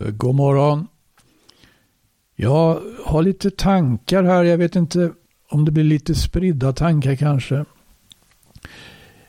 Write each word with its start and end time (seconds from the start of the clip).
Eh, 0.00 0.10
god 0.10 0.34
morgon. 0.34 0.86
Jag 2.36 2.80
har 3.04 3.22
lite 3.22 3.50
tankar 3.50 4.22
här. 4.22 4.44
Jag 4.44 4.58
vet 4.58 4.76
inte 4.76 5.12
om 5.48 5.64
det 5.64 5.70
blir 5.70 5.84
lite 5.84 6.14
spridda 6.14 6.72
tankar 6.72 7.16
kanske. 7.16 7.64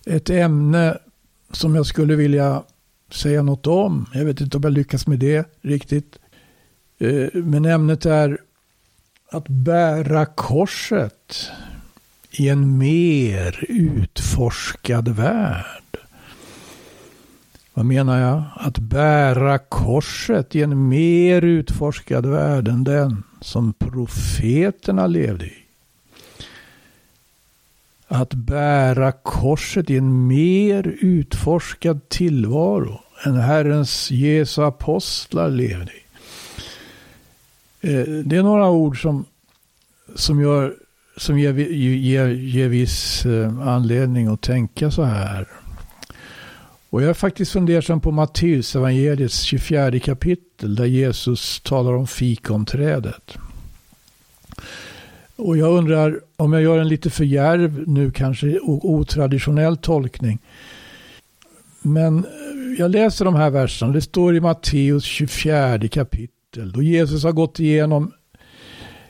Ett 0.05 0.29
ämne 0.29 0.97
som 1.51 1.75
jag 1.75 1.85
skulle 1.85 2.15
vilja 2.15 2.63
säga 3.11 3.41
något 3.43 3.67
om. 3.67 4.05
Jag 4.13 4.25
vet 4.25 4.41
inte 4.41 4.57
om 4.57 4.63
jag 4.63 4.73
lyckas 4.73 5.07
med 5.07 5.19
det 5.19 5.47
riktigt. 5.61 6.19
Eh, 6.99 7.27
men 7.33 7.65
ämnet 7.65 8.05
är 8.05 8.37
att 9.31 9.47
bära 9.47 10.25
korset 10.25 11.49
i 12.31 12.49
en 12.49 12.77
mer 12.77 13.65
utforskad 13.69 15.07
värld. 15.07 15.97
Vad 17.73 17.85
menar 17.85 18.19
jag? 18.19 18.43
Att 18.55 18.79
bära 18.79 19.57
korset 19.57 20.55
i 20.55 20.61
en 20.61 20.87
mer 20.87 21.41
utforskad 21.41 22.25
värld 22.25 22.67
än 22.67 22.83
den 22.83 23.23
som 23.41 23.73
profeterna 23.73 25.07
levde 25.07 25.45
i. 25.45 25.53
Att 28.07 28.33
bära 28.33 29.11
korset 29.11 29.89
i 29.89 29.97
en 29.97 30.27
mer 30.27 30.95
utforskad 30.99 32.09
tillvaro 32.09 32.99
än 33.25 33.35
Herrens 33.35 34.11
Jesu 34.11 34.63
apostlar 34.63 35.49
levde 35.49 35.91
i. 35.91 36.03
Eh, 37.81 38.07
det 38.25 38.35
är 38.35 38.43
några 38.43 38.69
ord 38.69 39.01
som, 39.01 39.25
som, 40.15 40.41
gör, 40.41 40.75
som 41.17 41.39
ger, 41.39 41.53
ger, 41.53 42.27
ger 42.27 42.67
viss 42.67 43.25
eh, 43.25 43.67
anledning 43.67 44.27
att 44.27 44.41
tänka 44.41 44.91
så 44.91 45.03
här. 45.03 45.47
Och 46.93 47.01
jag 47.01 47.09
är 47.09 47.13
faktiskt 47.13 47.51
fundersam 47.51 47.99
på 47.99 48.11
Matteus 48.11 48.75
evangeliets 48.75 49.41
24 49.41 49.99
kapitel 49.99 50.75
där 50.75 50.85
Jesus 50.85 51.61
talar 51.61 51.93
om 51.93 52.07
fikonträdet. 52.07 53.37
Och 55.35 55.57
jag 55.57 55.77
undrar 55.77 56.19
om 56.35 56.53
jag 56.53 56.61
gör 56.61 56.79
en 56.79 56.87
lite 56.87 57.09
för 57.09 57.23
järv 57.23 57.83
nu 57.87 58.11
kanske 58.11 58.59
otraditionell 58.61 59.77
tolkning. 59.77 60.39
Men 61.81 62.25
jag 62.77 62.91
läser 62.91 63.25
de 63.25 63.35
här 63.35 63.49
verserna. 63.49 63.93
Det 63.93 64.01
står 64.01 64.35
i 64.35 64.39
Matteus 64.39 65.03
24 65.03 65.87
kapitel. 65.87 66.71
Då 66.71 66.81
Jesus 66.81 67.23
har 67.23 67.31
gått 67.31 67.59
igenom 67.59 68.11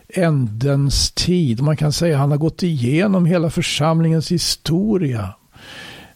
ändens 0.10 1.12
tid. 1.12 1.62
Man 1.62 1.78
kan 1.78 1.94
säga 1.94 2.16
att 2.16 2.22
han 2.22 2.32
har 2.32 2.38
gått 2.38 2.64
igenom 2.64 3.26
hela 3.26 3.50
församlingens 3.50 4.32
historia. 4.32 5.34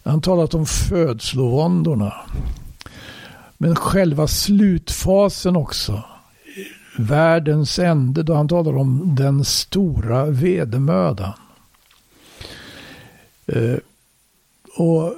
Han 0.07 0.21
talat 0.21 0.53
om 0.53 0.65
födslovåndorna. 0.65 2.13
Men 3.57 3.75
själva 3.75 4.27
slutfasen 4.27 5.55
också. 5.55 6.03
Världens 6.97 7.79
ände 7.79 8.23
då 8.23 8.33
han 8.33 8.47
talar 8.47 8.77
om 8.77 9.15
den 9.15 9.45
stora 9.45 10.25
vedermödan. 10.25 11.33
Eh, 13.45 13.77
och 14.77 15.13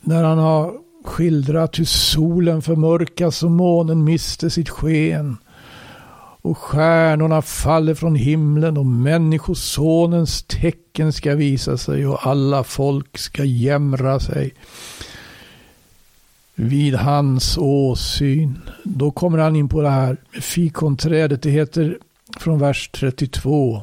när 0.00 0.24
han 0.24 0.38
har 0.38 0.74
skildrat 1.04 1.78
hur 1.78 1.84
solen 1.84 2.62
förmörkas 2.62 3.42
och 3.42 3.50
månen 3.50 4.04
mister 4.04 4.48
sitt 4.48 4.68
sken 4.68 5.36
och 6.44 6.58
stjärnorna 6.58 7.42
faller 7.42 7.94
från 7.94 8.16
himlen 8.16 8.76
och 8.76 8.86
människosonens 8.86 10.42
tecken 10.42 11.12
ska 11.12 11.34
visa 11.34 11.78
sig 11.78 12.06
och 12.06 12.26
alla 12.26 12.64
folk 12.64 13.18
ska 13.18 13.44
jämra 13.44 14.20
sig 14.20 14.54
vid 16.54 16.94
hans 16.94 17.58
åsyn. 17.58 18.58
Då 18.82 19.10
kommer 19.10 19.38
han 19.38 19.56
in 19.56 19.68
på 19.68 19.82
det 19.82 19.90
här 19.90 20.16
med 20.32 20.44
fikonträdet. 20.44 21.42
Det 21.42 21.50
heter 21.50 21.98
från 22.38 22.58
vers 22.58 22.90
32. 22.92 23.82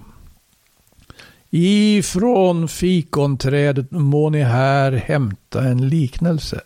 Ifrån 1.49 2.67
fikonträdet 2.67 3.91
må 3.91 4.29
ni 4.29 4.41
här 4.41 4.91
hämta 4.91 5.63
en 5.63 5.89
liknelse. 5.89 6.61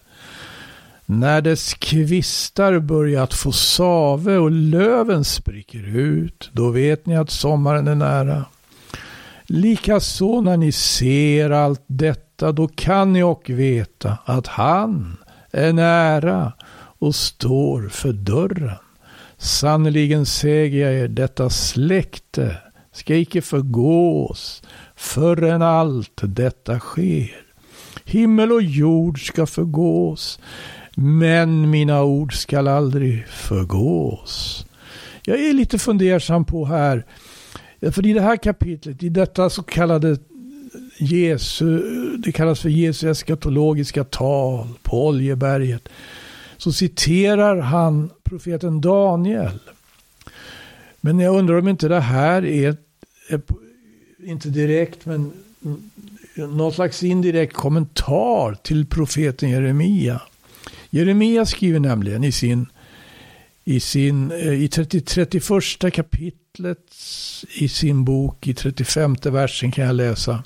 När 1.05 1.41
dess 1.41 1.73
kvistar 1.73 2.79
börjat 2.79 3.33
få 3.33 3.51
save 3.51 4.37
och 4.37 4.51
löven 4.51 5.23
spricker 5.23 5.97
ut, 5.97 6.49
då 6.53 6.69
vet 6.69 7.05
ni 7.05 7.17
att 7.17 7.29
sommaren 7.29 7.87
är 7.87 7.95
nära. 7.95 8.45
Likaså 9.43 10.41
när 10.41 10.57
ni 10.57 10.71
ser 10.71 11.49
allt 11.49 11.83
detta, 11.87 12.51
då 12.51 12.67
kan 12.67 13.13
ni 13.13 13.23
och 13.23 13.49
veta 13.49 14.17
att 14.25 14.47
han 14.47 15.17
är 15.51 15.73
nära 15.73 16.53
och 16.99 17.15
står 17.15 17.89
för 17.89 18.13
dörren. 18.13 18.77
Sannerligen 19.37 20.25
säger 20.25 20.85
jag 20.85 20.93
er, 20.93 21.07
detta 21.07 21.49
släkte 21.49 22.57
ska 22.91 23.15
icke 23.15 23.41
förgås 23.41 24.63
förrän 24.95 25.61
allt 25.61 26.21
detta 26.23 26.79
sker. 26.79 27.45
Himmel 28.05 28.51
och 28.51 28.61
jord 28.61 29.27
ska 29.27 29.45
förgås, 29.45 30.39
men 30.95 31.69
mina 31.69 32.03
ord 32.03 32.33
skall 32.33 32.67
aldrig 32.67 33.27
förgås. 33.27 34.65
Jag 35.25 35.39
är 35.39 35.53
lite 35.53 35.79
fundersam 35.79 36.45
på 36.45 36.65
här, 36.65 37.05
för 37.91 38.05
i 38.05 38.13
det 38.13 38.21
här 38.21 38.37
kapitlet, 38.37 39.03
i 39.03 39.09
detta 39.09 39.49
så 39.49 39.63
kallade 39.63 40.17
Jesu, 40.97 41.81
det 42.17 42.31
kallas 42.31 42.59
för 42.59 42.69
Jesu 42.69 43.09
eskatologiska 43.09 44.03
tal 44.03 44.67
på 44.83 45.07
Oljeberget, 45.07 45.89
så 46.57 46.71
citerar 46.71 47.57
han 47.57 48.09
profeten 48.23 48.81
Daniel. 48.81 49.59
Men 51.01 51.19
jag 51.19 51.35
undrar 51.35 51.59
om 51.59 51.67
inte 51.67 51.87
det 51.87 51.99
här 51.99 52.45
är, 52.45 52.77
är 53.29 53.41
inte 54.25 54.49
direkt, 54.49 55.05
men 55.05 55.31
någon 56.35 56.73
slags 56.73 57.03
indirekt 57.03 57.53
kommentar 57.53 58.53
till 58.63 58.85
profeten 58.85 59.49
Jeremia. 59.49 60.21
Jeremia 60.95 61.45
skriver 61.45 61.79
nämligen 61.79 62.23
i 62.23 62.31
sin, 62.31 62.65
i 63.63 63.79
sin 63.79 64.31
eh, 64.31 64.63
i 64.63 64.67
30, 64.67 65.01
31 65.01 65.93
kapitlet 65.93 66.95
i 67.55 67.67
sin 67.67 68.05
bok, 68.05 68.47
i 68.47 68.53
35 68.53 69.15
versen 69.23 69.71
kan 69.71 69.85
jag 69.85 69.95
läsa. 69.95 70.43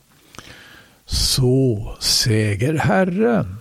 Så 1.06 1.96
säger 2.00 2.74
Herren, 2.74 3.58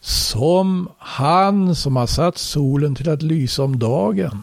som 0.00 0.88
han 0.98 1.74
som 1.74 1.96
har 1.96 2.06
satt 2.06 2.38
solen 2.38 2.94
till 2.94 3.08
att 3.08 3.22
lysa 3.22 3.62
om 3.62 3.78
dagen 3.78 4.42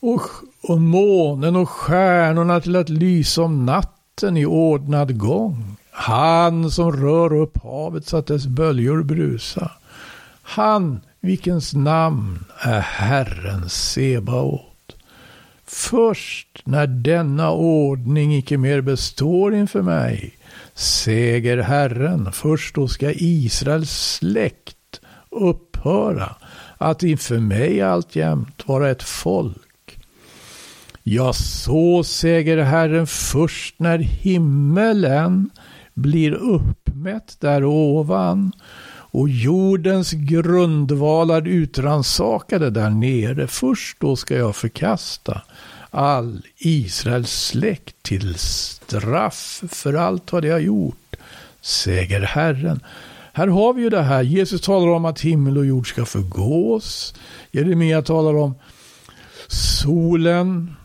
och, 0.00 0.22
och 0.62 0.80
månen 0.80 1.56
och 1.56 1.68
stjärnorna 1.68 2.60
till 2.60 2.76
att 2.76 2.88
lysa 2.88 3.42
om 3.42 3.66
natten 3.66 4.36
i 4.36 4.46
ordnad 4.46 5.18
gång. 5.18 5.76
Han 5.94 6.70
som 6.70 6.92
rör 6.92 7.32
upp 7.32 7.62
havet 7.62 8.06
så 8.06 8.16
att 8.16 8.26
dess 8.26 8.46
böljor 8.46 9.02
brusa. 9.02 9.70
Han 10.42 11.00
vilkens 11.20 11.74
namn 11.74 12.44
är 12.58 12.80
Herren 12.80 13.68
Sebaot. 13.68 14.96
Först 15.66 16.62
när 16.64 16.86
denna 16.86 17.50
ordning 17.50 18.34
icke 18.34 18.58
mer 18.58 18.80
består 18.80 19.54
inför 19.54 19.82
mig, 19.82 20.38
säger 20.74 21.58
Herren, 21.58 22.32
först 22.32 22.74
då 22.74 22.88
ska 22.88 23.12
Israels 23.12 24.14
släkt 24.14 25.00
upphöra 25.30 26.36
att 26.78 27.02
inför 27.02 27.38
mig 27.38 27.82
alltjämt 27.82 28.68
vara 28.68 28.90
ett 28.90 29.02
folk. 29.02 29.98
Ja, 31.02 31.32
så 31.32 32.04
säger 32.04 32.58
Herren 32.58 33.06
först 33.06 33.78
när 33.78 33.98
himmelen 33.98 35.50
blir 35.94 36.32
uppmätt 36.32 37.36
där 37.40 37.64
ovan 37.64 38.52
och 39.12 39.28
jordens 39.28 40.12
grundvalar 40.12 41.48
utransakade 41.48 42.70
där 42.70 42.90
nere. 42.90 43.46
Först 43.46 44.00
då 44.00 44.16
ska 44.16 44.36
jag 44.36 44.56
förkasta 44.56 45.42
all 45.90 46.42
Israels 46.58 47.32
släkt 47.32 48.02
till 48.02 48.34
straff 48.34 49.62
för 49.68 49.94
allt 49.94 50.32
vad 50.32 50.42
de 50.42 50.50
har 50.50 50.58
gjort, 50.58 51.16
säger 51.60 52.20
Herren. 52.20 52.80
Här 53.32 53.46
har 53.46 53.72
vi 53.72 53.82
ju 53.82 53.90
det 53.90 54.02
här. 54.02 54.22
Jesus 54.22 54.60
talar 54.60 54.88
om 54.88 55.04
att 55.04 55.20
himmel 55.20 55.58
och 55.58 55.66
jord 55.66 55.88
ska 55.88 56.04
förgås. 56.04 57.14
Jeremia 57.50 58.02
talar 58.02 58.36
om 58.36 58.54
solen. 59.48 60.76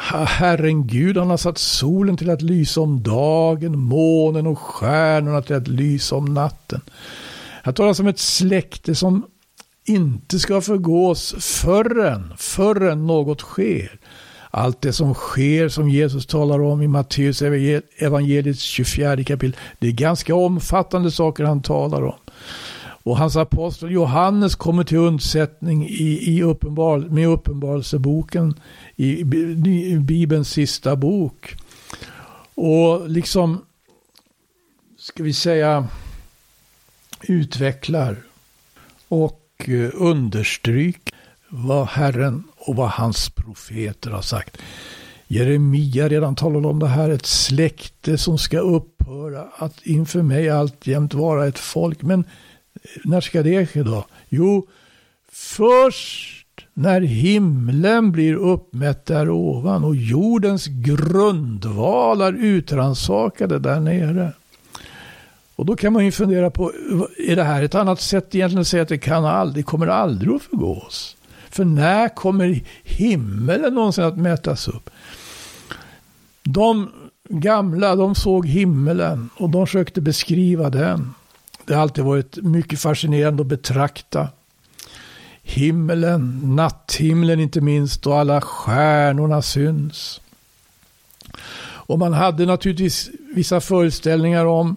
Herren 0.00 0.86
Gud, 0.86 1.16
han 1.16 1.30
har 1.30 1.36
satt 1.36 1.58
solen 1.58 2.16
till 2.16 2.30
att 2.30 2.42
lysa 2.42 2.80
om 2.80 3.02
dagen, 3.02 3.78
månen 3.78 4.46
och 4.46 4.58
stjärnorna 4.58 5.42
till 5.42 5.56
att 5.56 5.68
lysa 5.68 6.16
om 6.16 6.24
natten. 6.24 6.80
Här 7.62 7.72
talas 7.72 8.00
om 8.00 8.06
ett 8.06 8.18
släkte 8.18 8.94
som 8.94 9.26
inte 9.84 10.38
ska 10.38 10.60
förgås 10.60 11.34
förrän, 11.38 12.32
förrän 12.36 13.06
något 13.06 13.40
sker. 13.40 14.00
Allt 14.50 14.80
det 14.80 14.92
som 14.92 15.14
sker 15.14 15.68
som 15.68 15.88
Jesus 15.88 16.26
talar 16.26 16.60
om 16.60 16.82
i 16.82 16.88
Matteus 16.88 17.42
evangeliets 17.98 18.60
24 18.60 19.24
kapitel. 19.24 19.56
Det 19.78 19.88
är 19.88 19.92
ganska 19.92 20.34
omfattande 20.34 21.10
saker 21.10 21.44
han 21.44 21.62
talar 21.62 22.02
om. 22.02 22.18
Och 23.02 23.16
hans 23.18 23.36
apostel 23.36 23.90
Johannes 23.90 24.54
kommer 24.54 24.84
till 24.84 24.98
undsättning 24.98 25.88
i, 25.88 26.36
i 26.36 26.42
uppenbar, 26.42 26.98
med 26.98 27.28
Uppenbarelseboken, 27.28 28.54
i, 28.96 29.20
i 29.20 29.98
Bibelns 29.98 30.50
sista 30.50 30.96
bok. 30.96 31.56
Och 32.54 33.10
liksom, 33.10 33.64
ska 34.98 35.22
vi 35.22 35.32
säga, 35.32 35.88
utvecklar 37.22 38.16
och 39.08 39.64
eh, 39.68 39.90
understryker 39.94 41.14
vad 41.48 41.86
Herren 41.86 42.44
och 42.56 42.76
vad 42.76 42.88
hans 42.90 43.30
profeter 43.30 44.10
har 44.10 44.22
sagt. 44.22 44.58
Jeremia 45.26 46.08
redan 46.08 46.34
talade 46.34 46.68
om 46.68 46.78
det 46.78 46.88
här, 46.88 47.10
ett 47.10 47.26
släkte 47.26 48.18
som 48.18 48.38
ska 48.38 48.58
upphöra 48.58 49.46
att 49.56 49.82
inför 49.82 50.22
mig 50.22 50.50
alltjämt 50.50 51.14
vara 51.14 51.46
ett 51.46 51.58
folk. 51.58 52.02
Men 52.02 52.24
när 53.04 53.20
ska 53.20 53.42
det 53.42 53.66
ske 53.66 53.82
då? 53.82 54.06
Jo, 54.28 54.66
först 55.32 56.66
när 56.74 57.00
himlen 57.00 58.12
blir 58.12 58.34
uppmätt 58.34 59.06
där 59.06 59.30
ovan 59.30 59.84
och 59.84 59.96
jordens 59.96 60.66
grundvalar 60.66 62.32
utransakade 62.32 63.58
där 63.58 63.80
nere. 63.80 64.32
Och 65.56 65.66
då 65.66 65.76
kan 65.76 65.92
man 65.92 66.04
ju 66.04 66.12
fundera 66.12 66.50
på, 66.50 66.72
är 67.28 67.36
det 67.36 67.42
här 67.42 67.62
ett 67.62 67.74
annat 67.74 68.00
sätt 68.00 68.34
egentligen 68.34 68.60
att 68.60 68.66
säga 68.66 68.82
att 68.82 68.88
det 68.88 68.98
kan 68.98 69.24
aldrig, 69.24 69.66
kommer 69.66 69.86
aldrig 69.86 70.34
att 70.34 70.42
förgås? 70.42 71.16
För 71.50 71.64
när 71.64 72.08
kommer 72.08 72.62
himmelen 72.84 73.74
någonsin 73.74 74.04
att 74.04 74.18
mätas 74.18 74.68
upp? 74.68 74.90
De 76.42 76.90
gamla, 77.28 77.96
de 77.96 78.14
såg 78.14 78.46
himmelen 78.46 79.30
och 79.36 79.50
de 79.50 79.66
försökte 79.66 80.00
beskriva 80.00 80.70
den. 80.70 81.14
Det 81.70 81.74
har 81.76 81.82
alltid 81.82 82.04
varit 82.04 82.36
mycket 82.36 82.80
fascinerande 82.80 83.40
att 83.40 83.46
betrakta 83.46 84.28
himlen, 85.42 86.40
natthimlen 86.56 87.40
inte 87.40 87.60
minst, 87.60 88.06
och 88.06 88.18
alla 88.18 88.40
stjärnorna 88.40 89.42
syns. 89.42 90.20
Och 91.62 91.98
man 91.98 92.12
hade 92.12 92.46
naturligtvis 92.46 93.10
vissa 93.34 93.60
föreställningar 93.60 94.44
om 94.46 94.76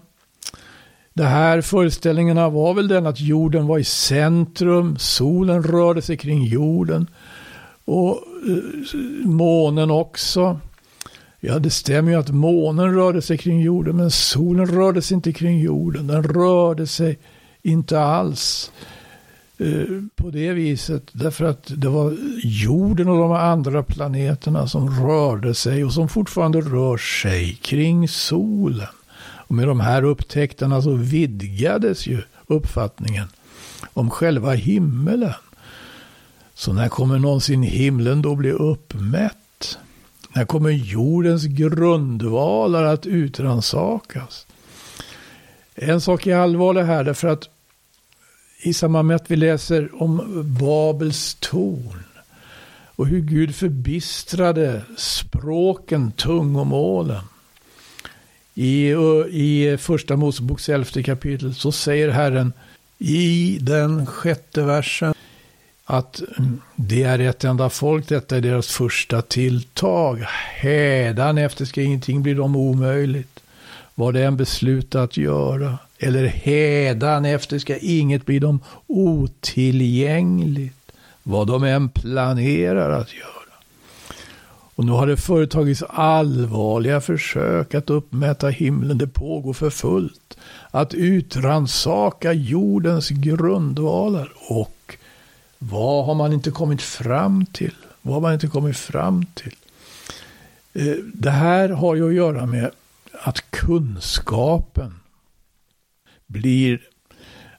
de 1.14 1.24
här 1.24 1.62
föreställningarna 1.62 2.50
var 2.50 2.74
väl 2.74 2.88
den 2.88 3.08
att 3.08 3.20
jorden 3.20 3.68
var 3.68 3.80
i 3.80 3.84
centrum, 3.84 4.98
solen 4.98 5.64
rörde 5.64 6.02
sig 6.02 6.18
kring 6.18 6.46
jorden 6.46 7.08
och 7.86 8.24
eh, 8.48 9.28
månen 9.28 9.92
också. 9.92 10.60
Ja, 11.46 11.60
det 11.60 11.70
stämmer 11.70 12.12
ju 12.12 12.18
att 12.18 12.30
månen 12.30 12.94
rörde 12.94 13.22
sig 13.22 13.38
kring 13.38 13.62
jorden, 13.62 13.98
men 13.98 14.12
solen 14.12 14.66
rörde 14.68 15.02
sig 15.02 15.16
inte 15.16 15.34
kring 15.34 15.60
jorden. 15.60 16.08
Den 16.08 16.24
rörde 16.24 16.88
sig 16.88 17.20
inte 17.62 18.00
alls 18.00 18.72
eh, 19.58 19.86
på 20.16 20.30
det 20.30 20.54
viset. 20.54 21.04
Därför 21.12 21.46
att 21.46 21.72
det 21.76 21.90
var 21.90 22.18
jorden 22.44 23.08
och 23.08 23.18
de 23.18 23.32
andra 23.32 23.84
planeterna 23.84 24.68
som 24.68 25.08
rörde 25.08 25.54
sig 25.54 25.86
och 25.86 25.94
som 25.94 26.10
fortfarande 26.10 26.62
rör 26.62 26.98
sig 26.98 27.58
kring 27.62 28.08
solen. 28.08 28.88
Och 29.24 29.56
med 29.56 29.68
de 29.68 29.80
här 29.80 30.04
upptäckterna 30.04 30.82
så 30.82 30.94
vidgades 30.94 32.08
ju 32.08 32.22
uppfattningen 32.48 33.28
om 33.94 34.10
själva 34.10 34.54
himmelen. 34.54 35.34
Så 36.54 36.74
när 36.74 36.90
kommer 36.90 37.20
någonsin 37.20 37.64
himlen 37.64 38.22
då 38.22 38.36
bli 38.36 38.52
uppmätt? 38.52 39.38
När 40.36 40.46
kommer 40.46 40.70
jordens 40.70 41.46
grundvalar 41.46 42.84
att 42.84 43.06
utransakas? 43.06 44.48
En 45.76 46.02
sak 46.02 46.28
är 46.28 46.36
allvarlig 46.36 46.84
här 46.84 47.04
därför 47.04 47.28
att 47.28 47.50
i 48.64 48.74
samband 48.74 49.08
med 49.08 49.16
att 49.16 49.32
vi 49.32 49.36
läser 49.36 50.02
om 50.02 50.44
Babels 50.60 51.38
torn 51.40 52.04
och 52.96 53.08
hur 53.08 53.20
Gud 53.22 53.56
förbistrade 53.56 54.82
språken, 54.98 56.12
tungomålen. 56.12 57.24
I, 58.54 58.94
I 59.30 59.78
första 59.80 60.16
Moseboks 60.16 60.70
elfte 60.70 61.04
kapitel 61.04 61.56
så 61.56 61.72
säger 61.72 62.10
Herren 62.10 62.54
i 62.98 63.58
den 63.62 64.06
sjätte 64.06 64.62
versen 64.62 65.14
att 65.86 66.22
det 66.76 67.04
är 67.04 67.20
ett 67.20 67.44
enda 67.44 67.70
folk, 67.70 68.08
detta 68.08 68.38
är 68.38 68.42
deras 68.42 68.68
första 68.68 69.22
tilltag. 69.22 70.20
Hädan 70.56 71.38
efter 71.38 71.66
ska 71.66 71.82
ingenting 71.82 72.24
bli 72.24 72.34
dem 72.34 72.56
omöjligt. 72.56 73.40
Vad 73.96 74.14
det 74.14 74.24
än 74.24 74.38
beslutar 74.38 75.04
att 75.04 75.18
göra. 75.18 75.78
Eller 76.00 76.26
hädan 76.26 77.26
efter 77.26 77.60
ska 77.60 77.78
inget 77.78 78.26
bli 78.26 78.40
dem 78.40 78.60
otillgängligt. 78.88 80.92
Vad 81.24 81.48
de 81.48 81.64
än 81.64 81.90
planerar 81.90 82.92
att 82.92 83.14
göra. 83.14 83.30
Och 84.76 84.86
nu 84.86 84.92
har 84.92 85.08
det 85.08 85.18
företagits 85.18 85.84
allvarliga 85.90 87.02
försök 87.02 87.74
att 87.74 87.90
uppmäta 87.90 88.50
himlen. 88.50 88.98
Det 88.98 89.08
pågår 89.08 89.54
för 89.54 89.70
fullt. 89.70 90.38
Att 90.72 90.94
utransaka 90.94 92.34
jordens 92.34 93.10
grundvalar. 93.10 94.32
Och 94.50 94.83
vad 95.70 96.06
har 96.06 96.16
man 96.16 96.34
inte 96.34 96.52
kommit 96.52 96.82
fram 96.82 97.46
till? 97.46 97.76
Vad 98.02 98.14
har 98.14 98.22
man 98.22 98.34
inte 98.34 98.48
kommit 98.48 98.78
fram 98.78 99.26
till? 99.34 99.56
Eh, 100.74 100.96
det 101.14 101.30
här 101.30 101.70
har 101.70 101.96
ju 101.96 102.08
att 102.08 102.16
göra 102.16 102.46
med 102.46 102.72
att 103.12 103.52
kunskapen 103.52 105.00
blir 106.28 106.82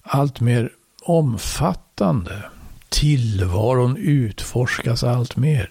allt 0.03 0.41
mer 0.41 0.71
omfattande. 1.03 2.45
Tillvaron 2.89 3.97
utforskas 3.97 5.05
allt 5.05 5.37
mer. 5.37 5.71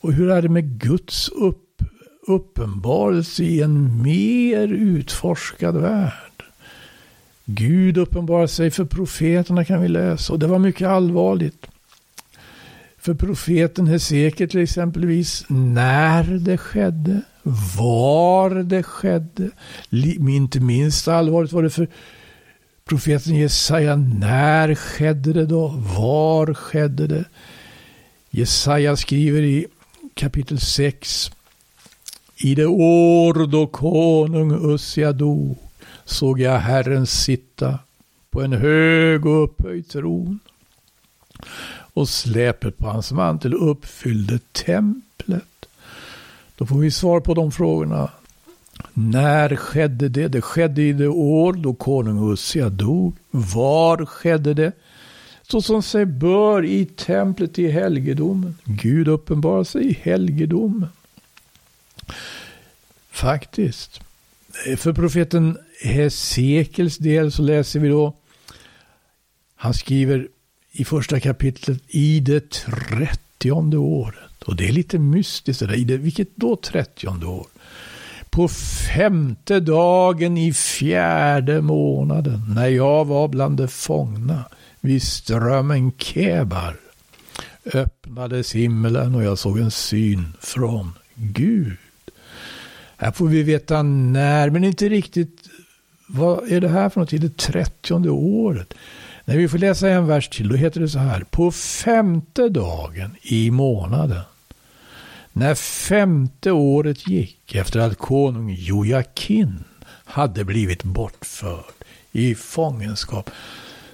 Och 0.00 0.12
hur 0.12 0.30
är 0.30 0.42
det 0.42 0.48
med 0.48 0.80
Guds 0.80 1.28
upp, 1.28 1.82
uppenbarelse 2.26 3.42
i 3.42 3.62
en 3.62 4.02
mer 4.02 4.68
utforskad 4.68 5.76
värld? 5.76 6.33
Gud 7.44 7.98
uppenbarar 7.98 8.46
sig 8.46 8.70
för 8.70 8.84
profeterna 8.84 9.64
kan 9.64 9.82
vi 9.82 9.88
läsa 9.88 10.32
och 10.32 10.38
det 10.38 10.46
var 10.46 10.58
mycket 10.58 10.88
allvarligt. 10.88 11.66
För 12.98 13.14
profeten 13.14 13.86
Hesekiel 13.86 14.50
till 14.50 14.62
exempelvis, 14.62 15.44
när 15.48 16.24
det 16.24 16.58
skedde, 16.58 17.22
var 17.78 18.50
det 18.50 18.82
skedde. 18.82 19.50
Inte 20.28 20.60
minst 20.60 21.08
allvarligt 21.08 21.52
var 21.52 21.62
det 21.62 21.70
för 21.70 21.88
profeten 22.84 23.34
Jesaja, 23.34 23.96
när 23.96 24.74
skedde 24.74 25.32
det 25.32 25.46
då? 25.46 25.68
Var 25.98 26.54
skedde 26.54 27.06
det? 27.06 27.24
Jesaja 28.30 28.96
skriver 28.96 29.42
i 29.42 29.66
kapitel 30.14 30.60
6. 30.60 31.30
I 32.36 32.54
det 32.54 32.66
år 32.66 33.46
då 33.46 33.66
konung 33.66 34.74
Ussia 34.74 35.12
dog 35.12 35.63
såg 36.04 36.40
jag 36.40 36.58
Herren 36.58 37.06
sitta 37.06 37.78
på 38.30 38.42
en 38.42 38.52
hög 38.52 39.26
och 39.26 39.44
upphöjd 39.44 39.88
tron. 39.88 40.38
Och 41.94 42.08
släpet 42.08 42.78
på 42.78 42.88
hans 42.88 43.12
mantel 43.12 43.54
uppfyllde 43.54 44.38
templet. 44.38 45.66
Då 46.56 46.66
får 46.66 46.78
vi 46.78 46.90
svar 46.90 47.20
på 47.20 47.34
de 47.34 47.52
frågorna. 47.52 48.10
När 48.92 49.56
skedde 49.56 50.08
det? 50.08 50.28
Det 50.28 50.40
skedde 50.40 50.82
i 50.82 50.92
det 50.92 51.08
år 51.08 51.52
då 51.52 51.74
konung 51.74 52.32
Ussia 52.32 52.68
dog. 52.68 53.16
Var 53.30 54.06
skedde 54.06 54.54
det? 54.54 54.72
Så 55.42 55.62
som 55.62 55.82
sig 55.82 56.04
bör 56.04 56.64
i 56.64 56.86
templet 56.86 57.58
i 57.58 57.70
helgedomen. 57.70 58.56
Gud 58.64 59.08
uppenbarar 59.08 59.64
sig 59.64 59.90
i 59.90 59.98
helgedomen. 60.02 60.88
Faktiskt. 63.10 64.00
Eh, 64.66 64.76
för 64.76 64.92
profeten 64.92 65.58
Hesekels 65.82 66.98
del 66.98 67.32
så 67.32 67.42
läser 67.42 67.80
vi 67.80 67.88
då, 67.88 68.16
han 69.56 69.74
skriver 69.74 70.28
i 70.72 70.84
första 70.84 71.20
kapitlet 71.20 71.82
i 71.88 72.20
det 72.20 72.50
trettionde 72.50 73.76
året. 73.76 74.42
Och 74.46 74.56
det 74.56 74.68
är 74.68 74.72
lite 74.72 74.98
mystiskt 74.98 75.60
det 75.60 75.66
där, 75.66 75.74
i 75.74 75.84
det, 75.84 75.96
vilket 75.96 76.36
då 76.36 76.56
trettionde 76.56 77.26
år? 77.26 77.46
På 78.30 78.48
femte 78.94 79.60
dagen 79.60 80.38
i 80.38 80.52
fjärde 80.52 81.60
månaden, 81.60 82.54
när 82.54 82.68
jag 82.68 83.04
var 83.04 83.28
bland 83.28 83.56
de 83.56 83.68
fångna 83.68 84.44
vid 84.80 85.02
strömmen 85.02 85.92
Kebar, 85.98 86.76
öppnades 87.64 88.54
himlen 88.54 89.14
och 89.14 89.24
jag 89.24 89.38
såg 89.38 89.58
en 89.58 89.70
syn 89.70 90.32
från 90.40 90.92
Gud. 91.14 91.76
Här 92.96 93.12
får 93.12 93.28
vi 93.28 93.42
veta 93.42 93.82
när, 93.82 94.50
men 94.50 94.64
inte 94.64 94.88
riktigt 94.88 95.48
vad 96.06 96.52
är 96.52 96.60
det 96.60 96.68
här 96.68 96.88
för 96.88 97.00
något 97.00 97.12
i 97.12 97.18
det 97.18 97.36
trettionde 97.36 98.10
året? 98.10 98.74
När 99.24 99.36
vi 99.36 99.48
får 99.48 99.58
läsa 99.58 99.88
en 99.88 100.06
vers 100.06 100.28
till, 100.28 100.48
då 100.48 100.56
heter 100.56 100.80
det 100.80 100.88
så 100.88 100.98
här. 100.98 101.24
På 101.30 101.50
femte 101.52 102.48
dagen 102.48 103.16
i 103.22 103.50
månaden, 103.50 104.22
när 105.32 105.54
femte 105.54 106.50
året 106.50 107.08
gick 107.08 107.54
efter 107.54 107.80
att 107.80 107.98
konung 107.98 108.54
Jojakin 108.58 109.64
hade 109.86 110.44
blivit 110.44 110.82
bortförd 110.82 111.74
i 112.12 112.34
fångenskap. 112.34 113.30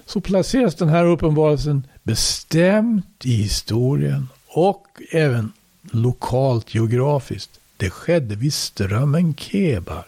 Så 0.05 0.21
placeras 0.21 0.75
den 0.75 0.89
här 0.89 1.05
uppenbarelsen 1.05 1.87
bestämt 2.03 3.25
i 3.25 3.33
historien 3.33 4.27
och 4.47 4.87
även 5.11 5.51
lokalt 5.91 6.75
geografiskt. 6.75 7.60
Det 7.81 7.89
skedde 7.89 8.35
vid 8.35 8.53
strömmen 8.53 9.35
Kebar. 9.35 10.05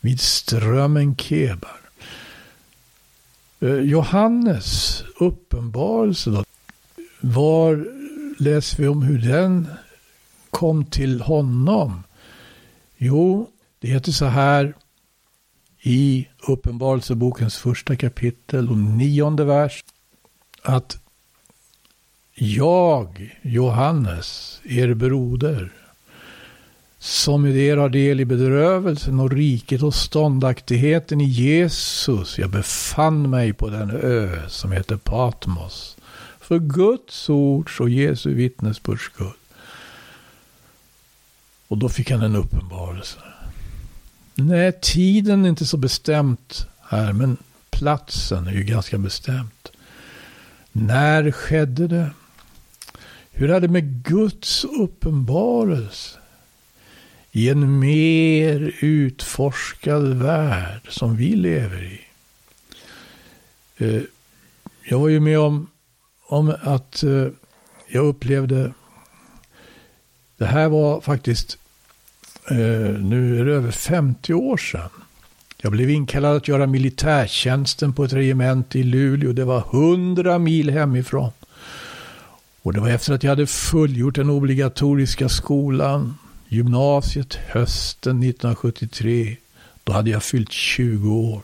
Vid 0.00 0.20
strömmen 0.20 1.16
Kebar. 1.16 1.80
Eh, 3.60 3.74
Johannes 3.74 5.02
uppenbarelse 5.20 6.30
då. 6.30 6.44
Var 7.20 7.86
läser 8.38 8.82
vi 8.82 8.88
om 8.88 9.02
hur 9.02 9.18
den 9.18 9.68
kom 10.50 10.84
till 10.84 11.20
honom? 11.20 12.02
Jo, 12.96 13.50
det 13.78 13.88
heter 13.88 14.12
så 14.12 14.26
här 14.26 14.74
i 15.80 16.28
Uppenbarelsebokens 16.48 17.56
första 17.56 17.96
kapitel 17.96 18.70
och 18.70 18.78
nionde 18.78 19.44
vers. 19.44 19.84
Att 20.62 20.98
jag, 22.34 23.38
Johannes, 23.42 24.60
er 24.64 24.94
broder, 24.94 25.72
som 27.02 27.42
med 27.42 27.56
er 27.56 27.80
har 27.82 27.90
del 27.90 28.20
i 28.22 28.24
bedrövelsen 28.24 29.20
och 29.20 29.30
riket 29.30 29.82
och 29.82 29.94
ståndaktigheten 29.94 31.20
i 31.20 31.24
Jesus. 31.24 32.38
Jag 32.38 32.50
befann 32.50 33.30
mig 33.30 33.52
på 33.52 33.70
den 33.70 33.90
ö 33.90 34.48
som 34.48 34.72
heter 34.72 34.96
Patmos. 34.96 35.96
För 36.40 36.58
Guds 36.58 37.28
ords 37.28 37.80
och 37.80 37.90
Jesu 37.90 38.34
vittnesbörds 38.34 39.02
skull. 39.02 39.32
Och 41.68 41.78
då 41.78 41.88
fick 41.88 42.10
han 42.10 42.22
en 42.22 42.36
uppenbarelse. 42.36 43.18
Nej, 44.34 44.72
tiden 44.82 45.44
är 45.44 45.48
inte 45.48 45.66
så 45.66 45.76
bestämt 45.76 46.66
här, 46.82 47.12
men 47.12 47.36
platsen 47.70 48.46
är 48.46 48.52
ju 48.52 48.62
ganska 48.62 48.98
bestämt. 48.98 49.72
När 50.72 51.30
skedde 51.30 51.88
det? 51.88 52.10
Hur 53.30 53.50
är 53.50 53.60
det 53.60 53.68
med 53.68 54.04
Guds 54.04 54.64
uppenbarelse? 54.64 56.21
I 57.32 57.48
en 57.48 57.78
mer 57.78 58.74
utforskad 58.80 60.14
värld 60.14 60.80
som 60.88 61.16
vi 61.16 61.36
lever 61.36 61.82
i. 61.82 62.00
Eh, 63.76 64.02
jag 64.84 64.98
var 64.98 65.08
ju 65.08 65.20
med 65.20 65.38
om, 65.38 65.70
om 66.26 66.54
att 66.62 67.02
eh, 67.02 67.26
jag 67.88 68.06
upplevde 68.06 68.72
det 70.36 70.46
här 70.46 70.68
var 70.68 71.00
faktiskt 71.00 71.58
eh, 72.50 72.56
nu 73.00 73.40
är 73.40 73.44
det 73.44 73.52
över 73.52 73.70
50 73.70 74.34
år 74.34 74.56
sedan. 74.56 74.90
Jag 75.56 75.72
blev 75.72 75.90
inkallad 75.90 76.36
att 76.36 76.48
göra 76.48 76.66
militärtjänsten 76.66 77.92
på 77.92 78.04
ett 78.04 78.12
regemente 78.12 78.78
i 78.78 78.82
Luleå. 78.82 79.32
Det 79.32 79.44
var 79.44 79.58
100 79.58 80.38
mil 80.38 80.70
hemifrån. 80.70 81.30
Och 82.62 82.72
det 82.72 82.80
var 82.80 82.88
efter 82.88 83.14
att 83.14 83.22
jag 83.22 83.30
hade 83.30 83.46
fullgjort 83.46 84.14
den 84.14 84.30
obligatoriska 84.30 85.28
skolan, 85.28 86.14
gymnasiet, 86.52 87.34
hösten 87.34 88.22
1973. 88.22 89.36
Då 89.84 89.92
hade 89.92 90.10
jag 90.10 90.22
fyllt 90.22 90.52
20 90.52 91.14
år. 91.14 91.42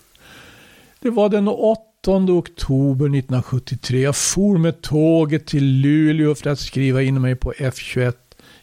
Det 1.01 1.11
var 1.11 1.29
den 1.29 1.49
8 1.49 1.85
oktober 2.13 3.07
1973. 3.07 4.01
Jag 4.01 4.17
for 4.17 4.59
med 4.59 4.83
tåget 4.83 5.47
till 5.47 5.65
Luleå 5.65 6.35
för 6.35 6.51
att 6.51 6.59
skriva 6.59 7.03
in 7.03 7.21
mig 7.21 7.37
på 7.37 7.53
F21 7.53 8.15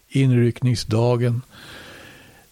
inryckningsdagen. 0.10 1.42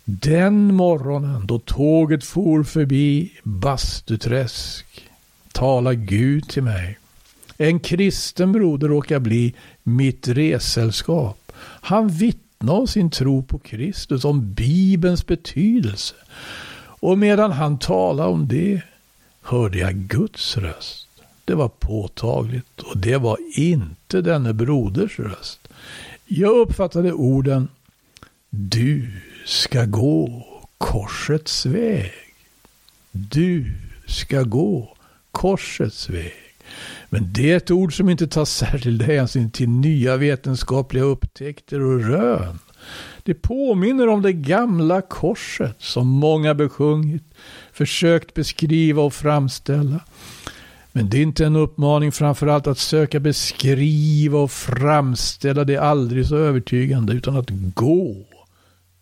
Den 0.06 0.74
morgonen 0.74 1.48
då 1.48 1.60
tåget 1.60 2.24
for 2.24 2.64
förbi 2.64 3.34
Bastuträsk 3.44 5.10
tala 5.52 5.94
Gud 5.94 6.50
till 6.50 6.64
mig. 6.64 7.00
En 7.58 7.80
kristen 7.80 8.52
broder 8.52 8.88
råkar 8.88 9.20
bli 9.20 9.54
mitt 9.84 10.28
ressällskap. 10.28 11.52
Han 11.62 12.08
vittna 12.64 12.74
om 12.74 12.88
sin 12.88 13.10
tro 13.10 13.44
på 13.44 13.60
Kristus, 13.60 14.26
om 14.26 14.54
Bibelns 14.54 15.26
betydelse. 15.28 16.16
Och 17.02 17.18
medan 17.18 17.52
han 17.52 17.78
talade 17.78 18.30
om 18.30 18.48
det 18.48 18.82
hörde 19.42 19.78
jag 19.78 19.94
Guds 19.96 20.58
röst. 20.58 21.08
Det 21.46 21.56
var 21.56 21.70
påtagligt 21.70 22.82
och 22.82 22.98
det 22.98 23.18
var 23.18 23.38
inte 23.56 24.22
denne 24.22 24.54
broders 24.54 25.20
röst. 25.20 25.60
Jag 26.26 26.56
uppfattade 26.56 27.14
orden 27.14 27.68
Du 28.50 29.08
ska 29.46 29.86
gå 29.86 30.46
korsets 30.78 31.66
väg. 31.66 32.12
Du 33.12 33.72
ska 34.08 34.44
gå 34.44 34.96
korsets 35.32 36.10
väg. 36.10 36.34
Men 37.14 37.34
det 37.34 37.52
är 37.52 37.58
ett 37.58 37.72
ord 37.72 37.98
som 37.98 38.10
inte 38.10 38.28
tar 38.28 38.46
särskild 38.46 39.02
hänsyn 39.02 39.52
till 39.52 39.70
nya 39.70 40.18
vetenskapliga 40.18 41.04
upptäckter 41.04 41.82
och 41.82 42.00
rön. 42.00 42.60
Det 43.24 43.34
påminner 43.34 44.08
om 44.08 44.22
det 44.22 44.34
gamla 44.34 45.02
korset 45.02 45.76
som 45.80 46.08
många 46.08 46.54
besjungit, 46.54 47.24
försökt 47.74 48.34
beskriva 48.34 49.02
och 49.02 49.14
framställa. 49.14 50.00
Men 50.92 51.10
det 51.10 51.18
är 51.18 51.22
inte 51.22 51.46
en 51.46 51.56
uppmaning 51.56 52.12
framförallt 52.12 52.68
att 52.68 52.78
söka 52.78 53.20
beskriva 53.20 54.40
och 54.40 54.52
framställa 54.52 55.64
det 55.64 55.78
aldrig 55.78 56.28
så 56.28 56.36
övertygande, 56.38 57.14
utan 57.14 57.38
att 57.38 57.50
gå 57.74 58.16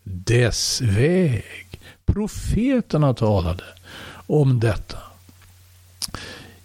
dess 0.03 0.81
väg. 0.81 1.79
Profeterna 2.05 3.13
talade 3.13 3.63
om 4.27 4.59
detta. 4.59 4.97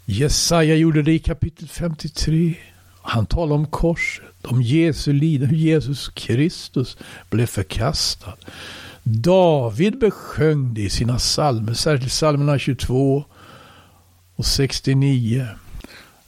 Jesaja 0.08 0.75
gjorde 0.75 1.02
det 1.02 1.12
i 1.12 1.18
kapitel 1.18 1.68
53. 1.68 2.54
Han 3.02 3.26
talade 3.26 3.54
om 3.54 3.66
korset, 3.66 4.46
om 4.46 4.62
Jesu 4.62 5.12
lidande, 5.12 5.46
hur 5.46 5.62
Jesus 5.62 6.08
Kristus 6.08 6.96
blev 7.30 7.46
förkastad. 7.46 8.34
David 9.02 9.98
besjöng 9.98 10.75
det 10.75 10.82
i 10.82 10.90
sina 10.90 11.18
psalmer, 11.18 11.75
särskilt 11.75 12.12
psalmerna 12.12 12.58
22 12.58 13.25
och 14.36 14.46
69. 14.46 15.46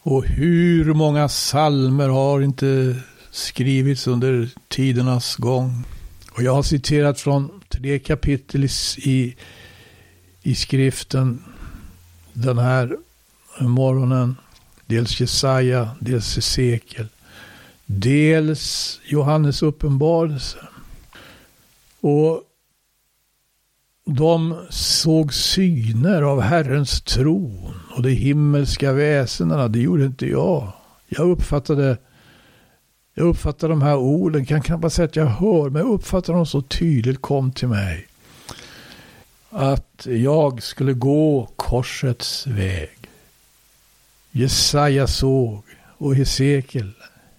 Och 0.03 0.25
hur 0.25 0.95
många 0.95 1.29
psalmer 1.29 2.09
har 2.09 2.41
inte 2.41 2.97
skrivits 3.31 4.07
under 4.07 4.49
tidernas 4.69 5.37
gång? 5.37 5.85
Och 6.33 6.43
jag 6.43 6.55
har 6.55 6.63
citerat 6.63 7.21
från 7.21 7.61
tre 7.69 7.99
kapitel 7.99 8.65
i, 8.65 8.69
i, 8.97 9.37
i 10.43 10.55
skriften 10.55 11.45
den 12.33 12.59
här 12.59 12.97
morgonen. 13.61 14.37
Dels 14.87 15.21
Jesaja, 15.21 15.89
dels 16.01 16.37
Hesekiel. 16.37 17.07
Dels 17.87 19.01
Johannes 19.05 19.63
uppenbarelse. 19.63 20.59
Och 22.01 22.43
de 24.05 24.57
såg 24.71 25.35
syner 25.35 26.23
av 26.23 26.41
Herrens 26.41 27.01
tron 27.01 27.75
och 27.97 28.03
de 28.03 28.11
himmelska 28.11 28.93
väsendena. 28.93 29.69
Det 29.69 29.81
gjorde 29.81 30.05
inte 30.05 30.27
jag. 30.27 30.73
Jag 31.09 31.31
uppfattade 31.31 31.97
jag 33.15 33.27
uppfattade 33.27 33.73
de 33.73 33.83
här 33.83 33.97
orden, 33.97 34.41
jag 34.41 34.49
kan 34.49 34.63
knappast 34.63 34.97
säga 34.97 35.07
att 35.07 35.17
jag 35.17 35.27
hör, 35.27 35.71
men 35.71 35.83
jag 35.83 35.91
uppfattade 35.91 36.39
dem 36.39 36.47
så 36.47 36.63
tydligt 36.63 37.23
kom 37.23 37.53
till 37.53 37.69
mig. 37.69 38.07
Att 39.51 40.07
jag 40.11 40.63
skulle 40.63 40.93
gå 40.93 41.49
korsets 41.57 42.47
väg. 42.47 42.98
Jesaja 44.33 45.07
såg 45.07 45.63
och 45.99 46.15
Hesekiel 46.15 46.93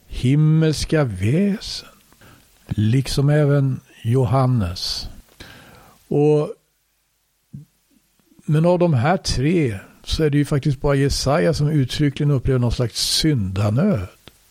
himmelska 0.08 1.04
väsen. 1.04 1.90
Liksom 2.68 3.30
även 3.30 3.80
Johannes. 4.04 5.10
Och, 6.08 6.54
men 8.46 8.66
av 8.66 8.80
de 8.80 8.94
här 8.94 9.18
tre 9.18 9.80
så 10.04 10.24
är 10.24 10.30
det 10.30 10.38
ju 10.38 10.46
faktiskt 10.46 10.82
bara 10.82 10.96
Jesaja 10.96 11.54
som 11.54 11.70
uttryckligen 11.70 12.32
upplever 12.32 12.60
någon 12.60 12.72
slags 12.72 13.02
syndanöd. 13.02 14.08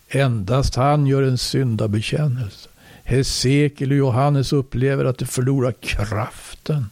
Endast 0.09 0.75
han 0.75 1.07
gör 1.07 1.23
en 1.23 1.39
syndabekännelse. 1.39 2.69
Hesekiel 3.05 3.91
och 3.91 3.97
Johannes 3.97 4.53
upplever 4.53 5.05
att 5.05 5.19
de 5.19 5.27
förlorar 5.27 5.73
kraften. 5.73 6.87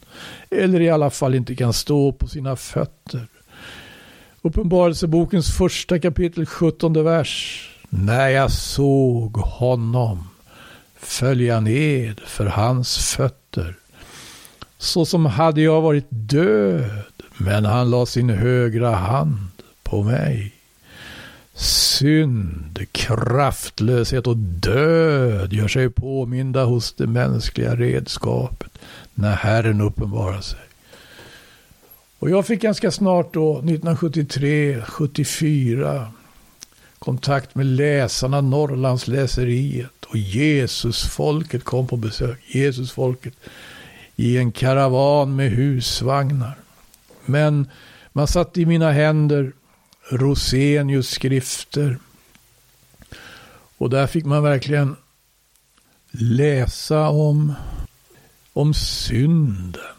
Eller 0.51 0.81
i 0.81 0.91
alla 0.91 1.11
fall 1.11 1.35
inte 1.35 1.55
kan 1.55 1.73
stå 1.73 2.13
på 2.13 2.29
sina 2.29 2.57
fötter. 2.57 3.27
Uppenbarelsebokens 4.47 5.57
första 5.57 5.99
kapitel 5.99 6.47
17 6.47 7.05
vers. 7.05 7.63
När 7.89 8.29
jag 8.29 8.51
såg 8.51 9.37
honom 9.37 10.29
föll 10.97 11.41
jag 11.41 11.63
ned 11.63 12.21
för 12.21 12.47
hans 12.47 13.15
fötter. 13.15 13.77
Så 14.79 15.07
som 15.07 15.27
hade 15.27 15.61
jag 15.61 15.81
varit 15.81 16.07
död, 16.09 17.13
men 17.37 17.65
han 17.65 17.91
la 17.91 18.07
sin 18.07 18.31
högra 18.31 18.91
hand 18.91 19.49
på 19.83 20.03
mig 20.03 20.53
synd, 21.99 22.87
kraftlöshet 22.93 24.27
och 24.27 24.37
död 24.37 25.53
gör 25.53 25.69
sig 25.69 25.91
påminda 25.91 26.65
hos 26.65 26.93
det 26.93 27.07
mänskliga 27.07 27.77
redskapet 27.77 28.71
när 29.15 29.37
Herren 29.37 29.81
uppenbarar 29.81 30.41
sig. 30.41 30.61
Och 32.19 32.31
jag 32.31 32.47
fick 32.47 32.63
ganska 32.63 32.91
snart 32.91 33.35
då, 33.35 33.53
1973, 33.59 34.83
74, 34.83 36.13
kontakt 36.99 37.55
med 37.55 37.67
läsarna, 37.67 38.41
Norrlandsläseriet 38.41 40.05
och 40.05 40.17
Jesusfolket 40.17 41.65
kom 41.65 41.87
på 41.87 41.97
besök. 41.97 42.39
Jesusfolket 42.47 43.35
i 44.17 44.39
en 44.39 44.53
karavan 44.53 45.37
med 45.37 45.51
husvagnar. 45.51 46.55
Men 47.25 47.71
man 48.13 48.27
satt 48.27 48.59
i 48.59 48.67
mina 48.67 48.93
händer 48.93 49.53
Rosenius 50.11 51.11
skrifter. 51.11 51.99
Och 53.79 53.91
där 53.91 54.07
fick 54.07 54.25
man 54.25 54.43
verkligen 54.43 54.97
läsa 56.11 57.09
om, 57.09 57.53
om 58.53 58.75
synden 58.75 59.97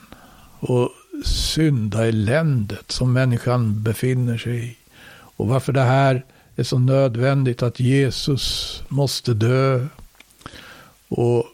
och 0.60 0.92
syndaeländet 1.26 2.92
som 2.92 3.14
människan 3.14 3.84
befinner 3.84 4.38
sig 4.38 4.70
i. 4.70 4.78
Och 5.10 5.48
varför 5.48 5.74
det 5.74 5.82
här 5.82 6.26
är 6.56 6.64
så 6.64 6.80
nödvändigt 6.80 7.64
att 7.64 7.80
Jesus 7.80 8.84
måste 8.88 9.34
dö. 9.34 9.88
Och 11.08 11.46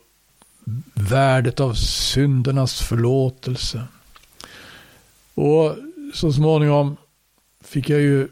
värdet 0.93 1.59
av 1.59 1.73
syndernas 1.73 2.81
förlåtelse. 2.81 3.83
Och 5.33 5.75
så 6.13 6.33
småningom 6.33 6.97
fick 7.61 7.89
jag 7.89 8.01
ju 8.01 8.27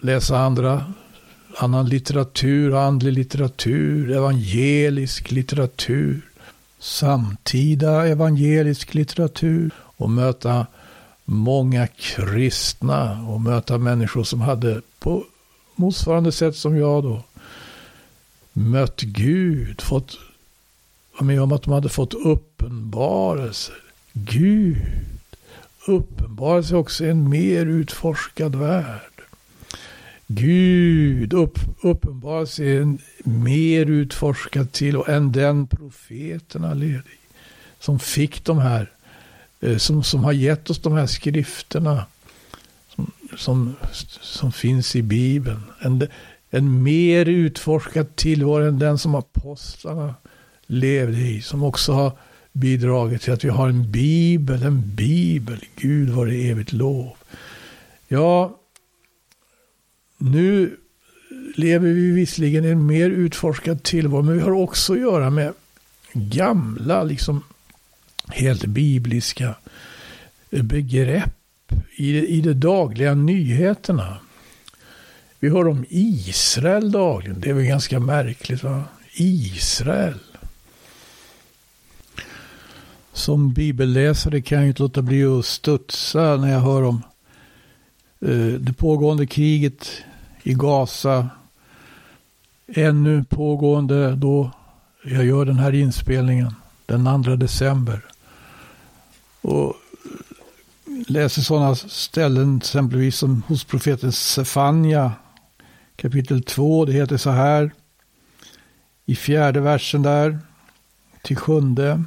läsa 0.00 0.38
andra, 0.38 0.92
annan 1.56 1.88
litteratur, 1.88 2.86
andlig 2.86 3.12
litteratur, 3.12 4.10
evangelisk 4.10 5.30
litteratur, 5.30 6.20
samtida 6.78 8.06
evangelisk 8.06 8.94
litteratur 8.94 9.70
och 10.02 10.10
möta 10.10 10.66
många 11.24 11.86
kristna 11.86 13.26
och 13.28 13.40
möta 13.40 13.78
människor 13.78 14.24
som 14.24 14.40
hade 14.40 14.82
på 14.98 15.24
motsvarande 15.74 16.32
sätt 16.32 16.56
som 16.56 16.76
jag 16.76 17.02
då 17.02 17.22
mött 18.52 19.00
Gud, 19.00 19.80
fått 19.80 20.18
vara 21.12 21.24
med 21.24 21.42
om 21.42 21.52
att 21.52 21.62
de 21.62 21.72
hade 21.72 21.88
fått 21.88 22.14
uppenbarelser. 22.14 23.76
Gud 24.12 24.76
uppenbarelse 25.86 26.76
också 26.76 27.04
i 27.04 27.08
en 27.08 27.28
mer 27.28 27.66
utforskad 27.66 28.54
värld. 28.54 29.22
Gud 30.26 31.32
upp, 31.32 31.58
uppenbarar 31.82 32.46
sig 32.46 32.76
en 32.76 32.98
mer 33.24 33.86
utforskad 33.86 34.72
till 34.72 34.96
och 34.96 35.08
än 35.08 35.32
den 35.32 35.66
profeterna 35.66 36.74
led 36.74 36.90
i. 36.90 37.18
Som 37.78 37.98
fick 37.98 38.44
de 38.44 38.58
här, 38.58 38.90
Eh, 39.62 39.76
som, 39.76 40.02
som 40.02 40.24
har 40.24 40.32
gett 40.32 40.70
oss 40.70 40.78
de 40.78 40.92
här 40.92 41.06
skrifterna. 41.06 42.04
Som, 42.88 43.12
som, 43.36 43.74
som 44.20 44.52
finns 44.52 44.96
i 44.96 45.02
Bibeln. 45.02 45.62
En, 45.80 46.08
en 46.50 46.82
mer 46.82 47.26
utforskad 47.26 48.16
tillvaro 48.16 48.68
än 48.68 48.78
den 48.78 48.98
som 48.98 49.14
apostlarna 49.14 50.14
levde 50.66 51.18
i. 51.18 51.42
Som 51.42 51.62
också 51.62 51.92
har 51.92 52.12
bidragit 52.52 53.22
till 53.22 53.32
att 53.32 53.44
vi 53.44 53.48
har 53.48 53.68
en 53.68 53.90
bibel, 53.90 54.62
en 54.62 54.94
bibel. 54.94 55.64
Gud 55.76 56.08
var 56.08 56.26
det 56.26 56.50
evigt 56.50 56.72
lov. 56.72 57.12
Ja, 58.08 58.58
nu 60.18 60.76
lever 61.54 61.88
vi 61.88 62.10
visserligen 62.10 62.64
i 62.64 62.68
en 62.68 62.86
mer 62.86 63.10
utforskad 63.10 63.82
tillvaro, 63.82 64.22
men 64.22 64.34
vi 64.34 64.40
har 64.40 64.52
också 64.52 64.92
att 64.92 65.00
göra 65.00 65.30
med 65.30 65.52
gamla, 66.12 67.02
liksom 67.02 67.42
helt 68.28 68.64
bibliska 68.64 69.54
begrepp 70.50 71.72
i, 71.96 72.26
i 72.26 72.40
de 72.40 72.54
dagliga 72.54 73.14
nyheterna. 73.14 74.16
Vi 75.38 75.48
hör 75.48 75.68
om 75.68 75.84
Israel 75.88 76.92
dagligen. 76.92 77.40
Det 77.40 77.50
är 77.50 77.54
väl 77.54 77.64
ganska 77.64 78.00
märkligt 78.00 78.62
va? 78.62 78.84
Israel. 79.14 80.18
Som 83.12 83.52
bibelläsare 83.52 84.42
kan 84.42 84.58
jag 84.58 84.68
inte 84.68 84.82
låta 84.82 85.02
bli 85.02 85.24
att 85.24 85.46
studsa 85.46 86.36
när 86.36 86.52
jag 86.52 86.60
hör 86.60 86.82
om 86.82 87.02
eh, 88.20 88.60
det 88.60 88.72
pågående 88.72 89.26
kriget 89.26 89.88
i 90.42 90.54
Gaza. 90.54 91.28
Ännu 92.66 93.24
pågående 93.24 94.14
då 94.14 94.50
jag 95.04 95.24
gör 95.24 95.44
den 95.44 95.58
här 95.58 95.74
inspelningen 95.74 96.54
den 96.86 97.24
2 97.24 97.36
december. 97.36 98.11
Och 99.42 99.76
läser 101.06 101.42
sådana 101.42 101.74
ställen 101.74 102.56
exempelvis 102.56 103.16
som 103.16 103.42
hos 103.48 103.64
profeten 103.64 104.12
Sefania 104.12 105.12
kapitel 105.96 106.42
2. 106.42 106.84
Det 106.84 106.92
heter 106.92 107.16
så 107.16 107.30
här 107.30 107.72
i 109.06 109.16
fjärde 109.16 109.60
versen 109.60 110.02
där 110.02 110.38
till 111.22 111.36
sjunde. 111.36 112.04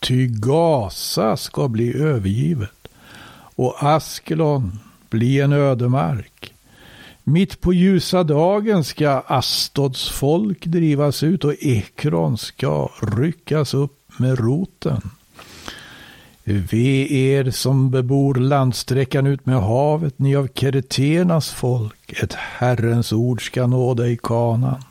Ty 0.00 0.26
Gaza 0.26 1.36
ska 1.36 1.68
bli 1.68 1.96
övergivet 1.96 2.88
och 3.56 3.82
Askelon 3.82 4.78
bli 5.10 5.40
en 5.40 5.52
ödemark. 5.52 6.54
Mitt 7.24 7.60
på 7.60 7.72
ljusa 7.72 8.24
dagen 8.24 8.84
ska 8.84 9.10
Astods 9.26 10.10
folk 10.10 10.66
drivas 10.66 11.22
ut 11.22 11.44
och 11.44 11.54
Ekron 11.60 12.38
ska 12.38 12.88
ryckas 13.02 13.74
upp 13.74 14.18
med 14.18 14.38
roten. 14.38 15.00
Ve 16.44 17.06
er 17.06 17.50
som 17.50 17.90
bebor 17.90 18.34
landsträckan 18.34 19.26
ut 19.26 19.46
med 19.46 19.62
havet, 19.62 20.18
ni 20.18 20.36
av 20.36 20.48
Kereternas 20.54 21.50
folk. 21.50 22.22
Ett 22.22 22.34
Herrens 22.34 23.12
ord 23.12 23.46
ska 23.46 23.66
nå 23.66 23.94
dig, 23.94 24.18
kanan. 24.22 24.82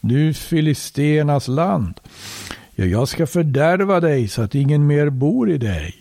Du 0.00 0.34
filisternas 0.34 1.48
land. 1.48 2.00
Ja, 2.74 2.84
jag 2.84 3.08
ska 3.08 3.26
fördärva 3.26 4.00
dig 4.00 4.28
så 4.28 4.42
att 4.42 4.54
ingen 4.54 4.86
mer 4.86 5.10
bor 5.10 5.50
i 5.50 5.58
dig. 5.58 5.94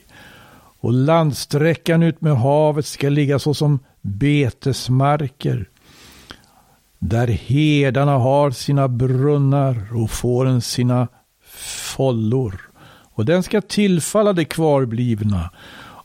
Och 0.80 0.94
landsträckan 0.94 2.04
ut 2.04 2.22
med 2.22 2.38
havet 2.38 2.86
ska 2.86 3.10
ligga 3.10 3.40
såsom 3.40 3.80
betesmarker. 4.02 5.70
Där 7.00 7.28
herdarna 7.28 8.18
har 8.18 8.52
sina 8.52 8.88
brunnar 8.88 9.88
och 9.96 10.12
fåren 10.12 10.62
sina 10.62 11.08
follor. 11.96 12.67
Och 13.18 13.26
den 13.26 13.44
ska 13.44 13.62
tillfalla 13.62 14.34
de 14.34 14.46
kvarblivna 14.46 15.50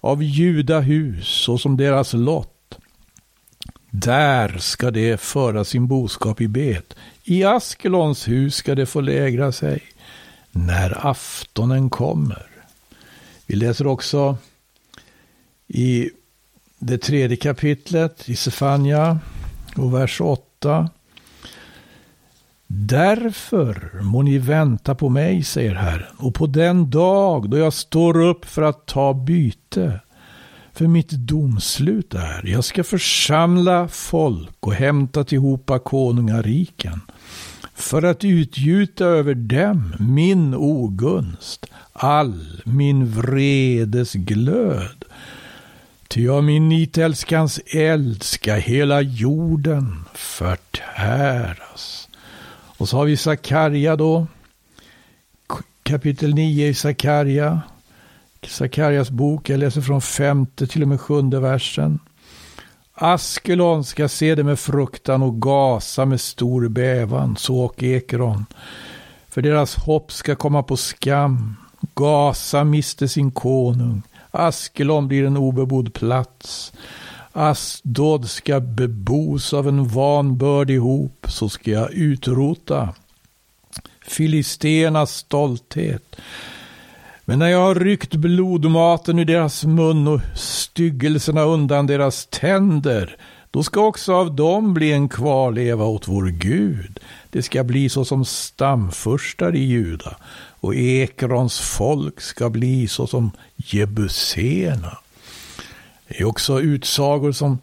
av 0.01 0.23
Juda 0.23 0.81
hus 0.81 1.29
såsom 1.29 1.77
deras 1.77 2.13
lott. 2.13 2.79
Där 3.91 4.59
ska 4.59 4.91
de 4.91 5.17
föra 5.17 5.65
sin 5.65 5.87
boskap 5.87 6.41
i 6.41 6.49
bet. 6.49 6.95
I 7.25 7.45
Askelons 7.45 8.29
hus 8.29 8.55
ska 8.55 8.75
de 8.75 8.87
få 8.87 9.01
lägra 9.01 9.53
sig 9.53 9.83
när 10.51 11.07
aftonen 11.07 11.91
kommer. 11.91 12.47
Vi 13.47 13.57
läser 13.57 13.87
också 13.87 14.37
i 15.69 16.11
det 16.79 16.99
tredje 16.99 17.37
kapitlet 17.37 18.29
i 18.29 18.37
Sefania 18.37 19.19
och 19.77 19.95
vers 19.95 20.21
8. 20.21 20.91
Därför 22.75 24.01
må 24.03 24.23
ni 24.23 24.39
vänta 24.39 24.95
på 24.95 25.09
mig, 25.09 25.43
säger 25.43 25.75
Herren, 25.75 26.17
och 26.19 26.35
på 26.35 26.47
den 26.47 26.91
dag 26.91 27.51
då 27.51 27.59
jag 27.59 27.73
står 27.73 28.21
upp 28.21 28.45
för 28.45 28.63
att 28.63 28.87
ta 28.87 29.15
byte. 29.15 30.01
För 30.73 30.87
mitt 30.87 31.11
domslut 31.11 32.15
är, 32.15 32.47
jag 32.47 32.65
ska 32.65 32.85
församla 32.85 33.89
folk 33.89 34.57
och 34.61 34.75
hämta 34.75 35.25
tillhopa 35.25 35.79
konungariken 35.79 37.01
för 37.75 38.03
att 38.03 38.25
utgjuta 38.25 39.05
över 39.05 39.35
dem 39.35 39.95
min 39.99 40.55
ogunst, 40.55 41.67
all 41.93 42.63
min 42.65 43.11
vredes 43.11 44.13
glöd. 44.13 45.05
Ty 46.09 46.29
av 46.29 46.45
min 46.45 46.69
nitälskans 46.69 47.61
eld 47.67 48.23
ska 48.23 48.55
hela 48.55 49.01
jorden 49.01 50.05
förtäras. 50.15 52.02
Och 52.83 52.89
så 52.89 52.97
har 52.97 53.05
vi 53.05 53.17
Sakarja 53.17 53.97
då, 53.97 54.27
kapitel 55.83 56.35
9 56.35 56.69
i 56.69 56.75
Sakarja. 56.75 57.61
Sakarjas 58.47 59.11
bok, 59.11 59.49
jag 59.49 59.61
läser 59.61 59.81
från 59.81 60.01
femte 60.01 60.67
till 60.67 60.83
och 60.83 60.89
med 60.89 61.01
sjunde 61.01 61.41
versen. 61.41 61.99
Askelon 62.95 63.85
ska 63.85 64.09
se 64.09 64.35
det 64.35 64.45
med 64.45 64.59
fruktan 64.59 65.23
och 65.23 65.43
Gasa 65.43 66.05
med 66.05 66.21
stor 66.21 66.69
bävan, 66.69 67.37
så 67.37 67.61
och 67.61 67.83
Ekeron, 67.83 68.47
För 69.29 69.43
deras 69.43 69.77
hopp 69.77 70.13
ska 70.13 70.35
komma 70.35 70.63
på 70.63 70.77
skam. 70.77 71.57
Gasa 71.95 72.65
miste 72.65 73.09
sin 73.09 73.31
konung. 73.31 74.03
Askelon 74.31 75.09
blir 75.09 75.27
en 75.27 75.37
obebodd 75.37 75.95
plats. 75.95 76.73
Asdod 77.33 78.31
ska 78.31 78.61
bebos 78.61 79.53
av 79.53 79.69
en 79.69 79.89
vanbördig 79.89 80.79
hop, 80.79 81.27
så 81.29 81.49
ska 81.49 81.71
jag 81.71 81.93
utrota 81.93 82.95
Filisternas 84.07 85.17
stolthet. 85.17 86.17
Men 87.25 87.39
när 87.39 87.49
jag 87.49 87.59
har 87.59 87.75
ryckt 87.75 88.15
blodmaten 88.15 89.19
ur 89.19 89.25
deras 89.25 89.65
mun 89.65 90.09
och 90.09 90.21
styggelserna 90.35 91.43
undan 91.43 91.87
deras 91.87 92.27
tänder, 92.31 93.17
då 93.51 93.63
ska 93.63 93.81
också 93.81 94.15
av 94.15 94.35
dem 94.35 94.75
bli 94.75 94.93
en 94.93 95.09
kvarleva 95.09 95.85
åt 95.85 96.09
vår 96.09 96.27
Gud. 96.27 97.01
Det 97.31 97.43
ska 97.43 97.65
bli 97.65 97.89
så 97.89 98.05
som 98.05 98.25
stamfurstar 98.25 99.55
i 99.57 99.65
Juda 99.65 100.17
och 100.61 100.75
Ekrons 100.75 101.61
folk 101.61 102.21
ska 102.21 102.51
bli 102.51 102.89
så 102.89 103.07
som 103.07 103.31
Jebuséerna. 103.57 105.02
Det 106.13 106.21
är 106.21 106.25
också 106.25 106.61
utsagor 106.61 107.33
som 107.33 107.59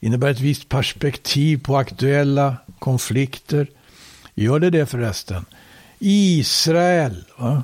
innebär 0.00 0.30
ett 0.30 0.40
visst 0.40 0.68
perspektiv 0.68 1.62
på 1.64 1.76
aktuella 1.76 2.56
konflikter. 2.78 3.66
Gör 4.34 4.60
det 4.60 4.70
det 4.70 4.86
förresten? 4.86 5.44
Israel. 5.98 7.24
Va? 7.36 7.62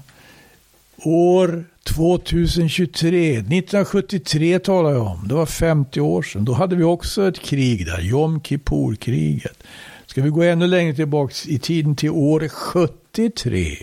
År 1.05 1.65
2023, 1.83 3.33
1973 3.33 4.59
talar 4.59 4.91
jag 4.91 5.07
om. 5.07 5.29
Det 5.29 5.35
var 5.35 5.47
50 5.47 6.01
år 6.01 6.23
sedan. 6.23 6.45
Då 6.45 6.53
hade 6.53 6.77
vi 6.77 6.85
också 6.85 7.29
ett 7.29 7.41
krig 7.41 7.87
där, 7.87 8.01
Jom 8.01 8.41
Kippur-kriget. 8.41 9.63
Ska 10.07 10.23
vi 10.23 10.31
gå 10.31 10.43
ännu 10.43 10.67
längre 10.67 10.95
tillbaka 10.95 11.35
i 11.47 11.59
tiden 11.59 11.97
till 11.97 12.11
år 12.11 12.49
73 12.49 13.77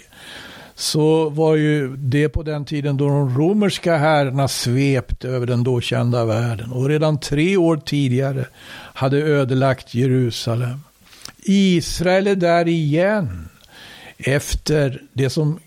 så 0.82 1.30
var 1.30 1.56
ju 1.56 1.96
det 1.98 2.30
på 2.30 2.44
den 2.44 2.66
tiden 2.66 2.98
då 2.98 3.08
de 3.08 3.38
romerska 3.38 3.98
herrarna 3.98 4.48
svepte 4.48 5.28
över 5.28 5.48
den 5.48 5.64
då 5.64 5.82
kända 5.82 6.26
världen 6.26 6.72
och 6.72 6.90
redan 6.90 7.20
tre 7.20 7.58
år 7.58 7.78
tidigare 7.78 8.46
hade 8.94 9.18
ödelagt 9.18 9.94
Jerusalem. 9.94 10.80
Israel 11.44 12.28
är 12.28 12.36
där 12.36 12.68
igen 12.68 13.50
efter 14.18 15.02
det 15.14 15.30
som 15.30 15.60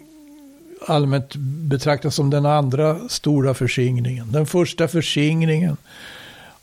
allmänt 0.86 1.36
betraktas 1.36 2.14
som 2.14 2.30
den 2.30 2.46
andra 2.46 3.08
stora 3.08 3.54
förskingringen. 3.54 4.32
Den 4.32 4.46
första 4.46 4.88
förskingringen 4.88 5.76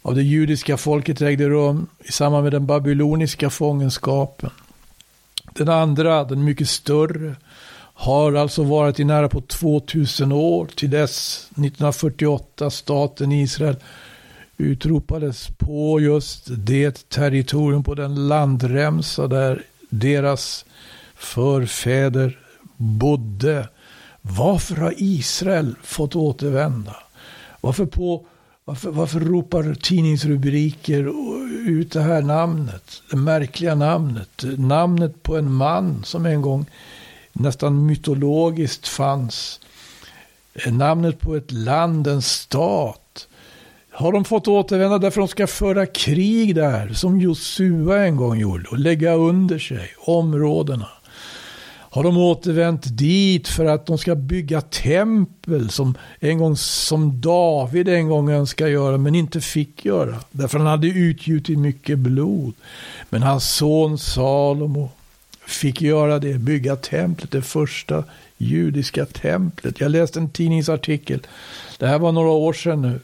av 0.01 0.15
det 0.15 0.23
judiska 0.23 0.77
folket 0.77 1.21
ägde 1.21 1.49
rum 1.49 1.87
i 2.03 2.11
samband 2.11 2.43
med 2.43 2.53
den 2.53 2.65
babyloniska 2.65 3.49
fångenskapen. 3.49 4.49
Den 5.53 5.69
andra, 5.69 6.23
den 6.23 6.43
mycket 6.43 6.69
större, 6.69 7.35
har 8.01 8.33
alltså 8.33 8.63
varit 8.63 8.99
i 8.99 9.03
nära 9.03 9.29
på 9.29 9.41
2000 9.41 10.31
år 10.31 10.65
till 10.75 10.89
dess 10.89 11.47
1948 11.49 12.69
staten 12.69 13.31
Israel 13.31 13.75
utropades 14.57 15.47
på 15.57 15.99
just 15.99 16.47
det 16.47 17.09
territorium 17.09 17.83
på 17.83 17.95
den 17.95 18.27
landremsa 18.27 19.27
där 19.27 19.63
deras 19.89 20.65
förfäder 21.15 22.39
bodde. 22.77 23.67
Varför 24.21 24.75
har 24.75 24.93
Israel 24.97 25.75
fått 25.83 26.15
återvända? 26.15 26.95
Varför, 27.61 27.85
på, 27.85 28.25
varför, 28.65 28.91
varför 28.91 29.19
ropar 29.19 29.73
tidningsrubriker 29.73 31.13
ut 31.67 31.91
det 31.91 32.01
här 32.01 32.21
namnet? 32.21 33.01
Det 33.11 33.17
märkliga 33.17 33.75
namnet. 33.75 34.43
Namnet 34.57 35.23
på 35.23 35.37
en 35.37 35.51
man 35.51 36.03
som 36.03 36.25
en 36.25 36.41
gång 36.41 36.65
nästan 37.33 37.85
mytologiskt 37.85 38.87
fanns. 38.87 39.59
Eh, 40.53 40.73
namnet 40.73 41.19
på 41.19 41.35
ett 41.35 41.51
land, 41.51 42.07
en 42.07 42.21
stat. 42.21 43.27
Har 43.91 44.11
de 44.11 44.25
fått 44.25 44.47
återvända 44.47 44.97
därför 44.97 45.21
att 45.21 45.27
de 45.27 45.31
ska 45.31 45.47
föra 45.47 45.85
krig 45.85 46.55
där, 46.55 46.93
som 46.93 47.19
Josua 47.19 48.05
en 48.05 48.15
gång 48.15 48.39
gjorde, 48.39 48.69
och 48.69 48.79
lägga 48.79 49.13
under 49.13 49.59
sig 49.59 49.89
områdena? 49.97 50.87
Har 51.93 52.03
de 52.03 52.17
återvänt 52.17 52.97
dit 52.97 53.47
för 53.47 53.65
att 53.65 53.85
de 53.85 53.97
ska 53.97 54.15
bygga 54.15 54.61
tempel 54.61 55.69
som, 55.69 55.97
en 56.19 56.37
gång, 56.37 56.55
som 56.55 57.21
David 57.21 57.87
en 57.87 58.07
gång 58.07 58.29
önskade 58.29 58.69
göra 58.69 58.97
men 58.97 59.15
inte 59.15 59.41
fick 59.41 59.85
göra. 59.85 60.15
Därför 60.31 60.57
han 60.57 60.67
hade 60.67 60.87
utgjutit 60.87 61.59
mycket 61.59 61.99
blod. 61.99 62.53
Men 63.09 63.23
hans 63.23 63.55
son 63.55 63.97
Salomo 63.97 64.89
fick 65.45 65.81
göra 65.81 66.19
det, 66.19 66.33
bygga 66.33 66.75
templet, 66.75 67.31
det 67.31 67.41
första 67.41 68.03
judiska 68.37 69.05
templet. 69.05 69.79
Jag 69.79 69.91
läste 69.91 70.19
en 70.19 70.29
tidningsartikel, 70.29 71.27
det 71.77 71.87
här 71.87 71.99
var 71.99 72.11
några 72.11 72.29
år 72.29 72.53
sedan 72.53 72.81
nu, 72.81 72.99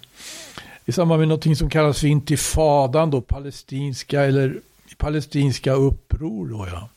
i 0.85 0.91
samband 0.91 1.19
med 1.19 1.27
någonting 1.27 1.55
som 1.55 1.69
kallas 1.69 1.99
för 1.99 2.07
intifadan 2.07 3.11
då, 3.11 3.21
palestinska 3.21 4.23
eller 4.23 4.59
palestinska 4.97 5.73
uppror 5.73 6.47
då 6.47 6.67
ja. 6.71 6.89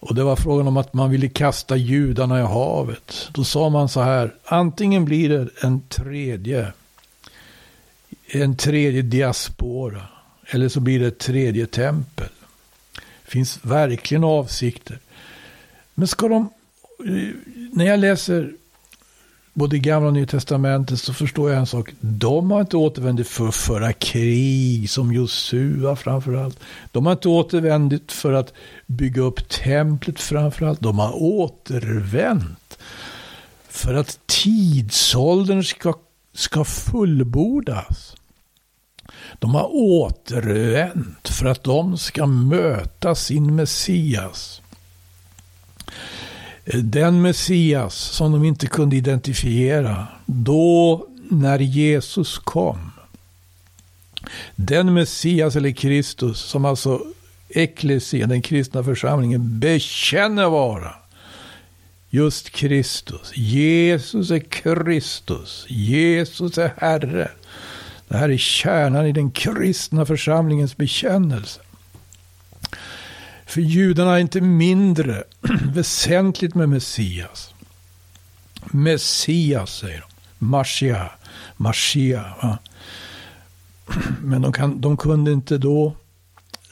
Och 0.00 0.14
det 0.14 0.24
var 0.24 0.36
frågan 0.36 0.68
om 0.68 0.76
att 0.76 0.94
man 0.94 1.10
ville 1.10 1.28
kasta 1.28 1.76
judarna 1.76 2.38
i 2.40 2.42
havet. 2.42 3.28
Då 3.32 3.44
sa 3.44 3.68
man 3.68 3.88
så 3.88 4.00
här, 4.00 4.34
antingen 4.44 5.04
blir 5.04 5.28
det 5.28 5.48
en 5.60 5.80
tredje, 5.88 6.72
en 8.26 8.56
tredje 8.56 9.02
diaspora, 9.02 10.02
eller 10.46 10.68
så 10.68 10.80
blir 10.80 11.00
det 11.00 11.06
ett 11.06 11.18
tredje 11.18 11.66
tempel 11.66 12.28
finns 13.26 13.58
verkligen 13.62 14.24
avsikter. 14.24 14.98
Men 15.94 16.08
ska 16.08 16.28
de, 16.28 16.48
eh, 17.04 17.34
när 17.72 17.84
jag 17.84 18.00
läser 18.00 18.52
både 19.56 19.78
gamla 19.78 20.06
och 20.06 20.14
nya 20.14 20.26
testamentet 20.26 21.00
så 21.00 21.14
förstår 21.14 21.50
jag 21.50 21.58
en 21.58 21.66
sak. 21.66 21.90
De 22.00 22.50
har 22.50 22.60
inte 22.60 22.76
återvänt 22.76 23.26
för 23.26 23.48
att 23.48 23.54
föra 23.54 23.92
krig 23.92 24.90
som 24.90 25.12
Josua 25.12 25.96
framförallt. 25.96 26.58
De 26.92 27.06
har 27.06 27.12
inte 27.12 27.28
återvänt 27.28 28.12
för 28.12 28.32
att 28.32 28.52
bygga 28.86 29.22
upp 29.22 29.48
templet 29.48 30.20
framförallt. 30.20 30.80
De 30.80 30.98
har 30.98 31.22
återvänt 31.22 32.78
för 33.68 33.94
att 33.94 34.18
tidsåldern 34.26 35.64
ska, 35.64 35.94
ska 36.34 36.64
fullbordas. 36.64 38.16
De 39.38 39.54
har 39.54 39.74
återvänt 39.74 41.28
för 41.28 41.46
att 41.46 41.64
de 41.64 41.98
ska 41.98 42.26
möta 42.26 43.14
sin 43.14 43.56
Messias. 43.56 44.62
Den 46.82 47.22
Messias 47.22 47.94
som 47.94 48.32
de 48.32 48.44
inte 48.44 48.66
kunde 48.66 48.96
identifiera 48.96 50.06
då 50.26 51.06
när 51.30 51.58
Jesus 51.58 52.38
kom. 52.38 52.90
Den 54.56 54.94
Messias 54.94 55.56
eller 55.56 55.70
Kristus 55.70 56.38
som 56.38 56.64
alltså 56.64 57.02
Ecclesia, 57.48 58.26
den 58.26 58.42
kristna 58.42 58.84
församlingen, 58.84 59.60
bekänner 59.60 60.48
vara 60.48 60.94
just 62.10 62.50
Kristus. 62.50 63.36
Jesus 63.36 64.30
är 64.30 64.38
Kristus. 64.38 65.66
Jesus 65.68 66.58
är 66.58 66.72
Herre. 66.76 67.30
Det 68.08 68.16
här 68.16 68.28
är 68.28 68.36
kärnan 68.36 69.06
i 69.06 69.12
den 69.12 69.30
kristna 69.30 70.06
församlingens 70.06 70.76
bekännelse. 70.76 71.60
För 73.46 73.60
judarna 73.60 74.14
är 74.14 74.18
inte 74.18 74.40
mindre 74.40 75.24
väsentligt 75.72 76.54
med 76.54 76.68
Messias. 76.68 77.54
Messias 78.64 79.78
säger 79.78 80.00
de. 80.00 80.06
Marsia. 80.46 81.10
Marsia. 81.56 82.34
Va? 82.42 82.58
Men 84.22 84.42
de, 84.42 84.52
kan, 84.52 84.80
de 84.80 84.96
kunde 84.96 85.32
inte 85.32 85.58
då 85.58 85.96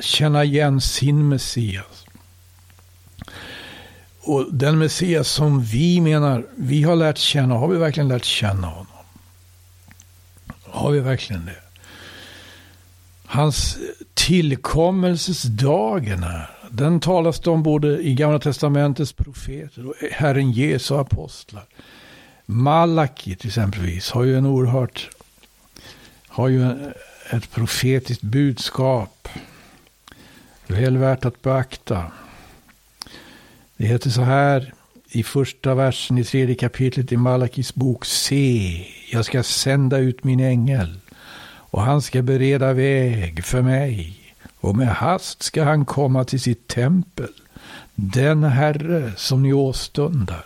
känna 0.00 0.44
igen 0.44 0.80
sin 0.80 1.28
Messias. 1.28 2.06
Och 4.20 4.54
den 4.54 4.78
Messias 4.78 5.28
som 5.28 5.62
vi 5.62 6.00
menar, 6.00 6.46
vi 6.56 6.82
har 6.82 6.96
lärt 6.96 7.18
känna, 7.18 7.54
har 7.54 7.68
vi 7.68 7.78
verkligen 7.78 8.08
lärt 8.08 8.24
känna 8.24 8.66
honom? 8.66 8.93
Har 10.84 10.90
vi 10.90 11.00
verkligen 11.00 11.44
det? 11.44 11.56
Hans 13.26 13.78
tillkommelsesdagen 14.14 16.22
här, 16.22 16.50
den 16.70 17.00
talas 17.00 17.40
det 17.40 17.50
om 17.50 17.62
både 17.62 18.02
i 18.02 18.14
Gamla 18.14 18.38
Testamentets 18.38 19.12
profeter 19.12 19.86
och 19.86 19.94
Herren 20.12 20.52
Jesu 20.52 20.94
apostlar. 20.94 21.64
Malaki 22.46 23.36
till 23.36 23.48
exempelvis 23.48 24.10
har 24.10 24.24
ju 24.24 24.38
en 24.38 24.46
oerhört, 24.46 25.10
har 26.26 26.48
ju 26.48 26.92
ett 27.30 27.50
profetiskt 27.50 28.22
budskap. 28.22 29.28
Väl 30.66 30.96
värt 30.96 31.24
att 31.24 31.42
beakta. 31.42 32.12
Det 33.76 33.86
heter 33.86 34.10
så 34.10 34.22
här 34.22 34.74
i 35.08 35.22
första 35.22 35.74
versen 35.74 36.18
i 36.18 36.24
tredje 36.24 36.54
kapitlet 36.54 37.12
i 37.12 37.16
Malakis 37.16 37.74
bok. 37.74 38.04
Se, 38.04 38.86
jag 39.10 39.24
ska 39.24 39.42
sända 39.42 39.98
ut 39.98 40.24
min 40.24 40.40
ängel 40.40 40.98
och 41.46 41.82
han 41.82 42.02
ska 42.02 42.22
bereda 42.22 42.72
väg 42.72 43.44
för 43.44 43.62
mig 43.62 44.24
och 44.60 44.76
med 44.76 44.88
hast 44.88 45.42
ska 45.42 45.64
han 45.64 45.84
komma 45.84 46.24
till 46.24 46.40
sitt 46.40 46.68
tempel, 46.68 47.30
den 47.94 48.44
Herre 48.44 49.12
som 49.16 49.42
ni 49.42 49.52
åstundar. 49.52 50.44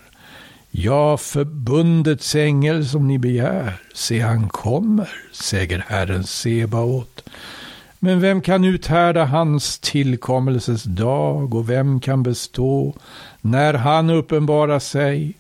Ja, 0.71 1.16
förbundets 1.16 2.35
ängel 2.35 2.88
som 2.88 3.09
ni 3.09 3.18
begär, 3.18 3.81
se 3.94 4.21
han 4.21 4.49
kommer, 4.49 5.09
säger 5.33 5.85
Herren 5.88 6.25
Sebaot. 6.25 7.25
Men 7.99 8.21
vem 8.21 8.40
kan 8.40 8.64
uthärda 8.64 9.25
hans 9.25 9.79
tillkommelses 9.79 10.83
dag 10.83 11.55
och 11.55 11.71
vem 11.71 12.01
kan 12.01 12.23
bestå 12.23 12.94
när 13.40 13.75
han 13.75 14.11
uppenbarar 14.11 14.79
sig? 14.79 15.35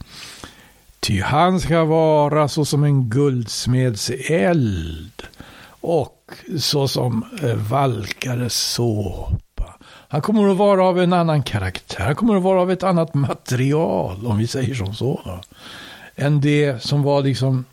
Ty 1.00 1.20
han 1.20 1.60
ska 1.60 1.84
vara 1.84 2.48
såsom 2.48 2.84
en 2.84 3.10
guldsmeds 3.10 4.10
eld 4.28 5.22
och 5.80 6.32
såsom 6.58 7.24
eh, 7.42 7.54
valkares 7.54 8.54
såpa. 8.54 9.74
Han 10.08 10.22
kommer 10.22 10.48
att 10.48 10.56
vara 10.56 10.84
av 10.84 11.00
en 11.00 11.12
annan 11.12 11.42
karaktär. 11.42 12.04
Han 12.04 12.14
kommer 12.14 12.36
att 12.36 12.42
vara 12.42 12.60
av 12.60 12.70
ett 12.70 12.82
annat 12.82 13.14
material, 13.14 14.26
om 14.26 14.38
vi 14.38 14.46
säger 14.46 14.74
som 14.74 14.94
så. 14.94 15.20
Då, 15.24 15.40
än 16.16 16.40
det 16.40 16.82
som 16.82 17.02
var 17.02 17.22
liksom 17.22 17.64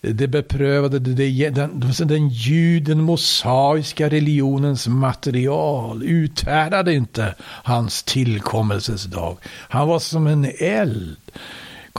det 0.00 0.28
beprövade, 0.28 0.98
det, 0.98 1.50
den, 1.50 1.92
den 1.98 2.28
juden 2.28 3.02
mosaiska 3.02 4.08
religionens 4.08 4.88
material 4.88 6.02
uthärdade 6.02 6.94
inte 6.94 7.34
hans 7.40 8.02
tillkommelses 8.02 9.04
dag. 9.04 9.36
Han 9.46 9.88
var 9.88 9.98
som 9.98 10.26
en 10.26 10.52
eld. 10.58 11.16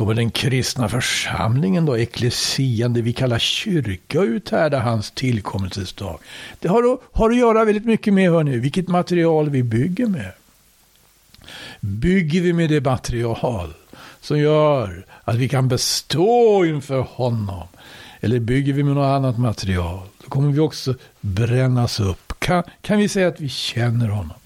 Kommer 0.02 0.14
den 0.14 0.32
kristna 0.32 0.90
församlingen 0.90 1.86
då, 1.86 1.98
eklesian, 1.98 2.94
det 2.94 3.02
vi 3.02 3.14
kallar 3.14 3.40
kyrka, 3.40 4.22
uthärda 4.22 4.80
hans 4.80 5.12
tillkommelses 5.12 5.94
dag? 5.94 6.20
Det 6.60 6.68
har, 6.68 7.00
har 7.12 7.30
att 7.30 7.38
göra 7.38 7.66
väldigt 7.66 7.86
mycket 7.86 8.14
med, 8.14 8.32
hörni, 8.32 8.58
vilket 8.58 8.88
material 8.88 9.50
vi 9.50 9.64
bygger 9.64 10.08
med. 10.08 10.32
Bygger 11.80 12.42
vi 12.42 12.54
med 12.54 12.70
det 12.70 12.82
material 12.82 13.74
som 14.22 14.40
gör 14.40 15.06
att 15.24 15.36
vi 15.36 15.50
kan 15.50 15.68
bestå 15.68 16.66
inför 16.66 17.00
honom? 17.00 17.68
Eller 18.22 18.40
bygger 18.40 18.74
vi 18.74 18.84
med 18.84 18.96
något 18.96 19.16
annat 19.18 19.38
material? 19.38 20.00
Då 20.24 20.30
kommer 20.30 20.52
vi 20.52 20.60
också 20.60 20.96
brännas 21.20 22.00
upp. 22.00 22.34
Kan, 22.40 22.64
kan 22.82 22.98
vi 22.98 23.10
säga 23.10 23.28
att 23.28 23.40
vi 23.40 23.50
känner 23.50 24.08
honom? 24.08 24.38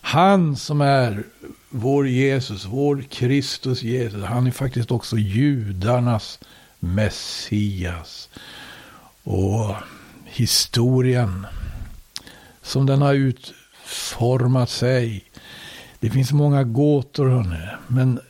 Han 0.00 0.56
som 0.56 0.80
är 0.80 1.24
vår 1.70 2.08
Jesus, 2.08 2.64
vår 2.64 3.04
Kristus 3.10 3.82
Jesus, 3.82 4.24
han 4.24 4.46
är 4.46 4.50
faktiskt 4.50 4.90
också 4.90 5.16
judarnas 5.18 6.38
Messias. 6.78 8.28
Och 9.22 9.74
historien 10.24 11.46
som 12.62 12.86
den 12.86 13.02
har 13.02 13.14
utformat 13.14 14.70
sig. 14.70 15.24
Det 16.00 16.10
finns 16.10 16.32
många 16.32 16.64
gåtor 16.64 17.28
hörni, 17.28 17.68
men 17.86 18.20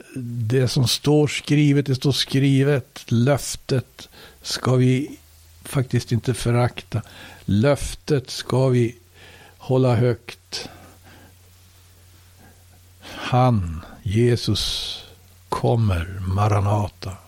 det 0.48 0.68
som 0.68 0.88
står 0.88 1.26
skrivet, 1.26 1.86
det 1.86 1.94
står 1.94 2.12
skrivet. 2.12 3.04
Löftet 3.08 4.08
ska 4.42 4.74
vi 4.74 5.18
faktiskt 5.64 6.12
inte 6.12 6.34
förakta. 6.34 7.02
Löftet 7.44 8.30
ska 8.30 8.68
vi 8.68 8.96
hålla 9.58 9.94
högt. 9.94 10.68
Han, 13.16 13.84
Jesus, 14.02 15.04
kommer, 15.48 16.20
Maranata. 16.20 17.25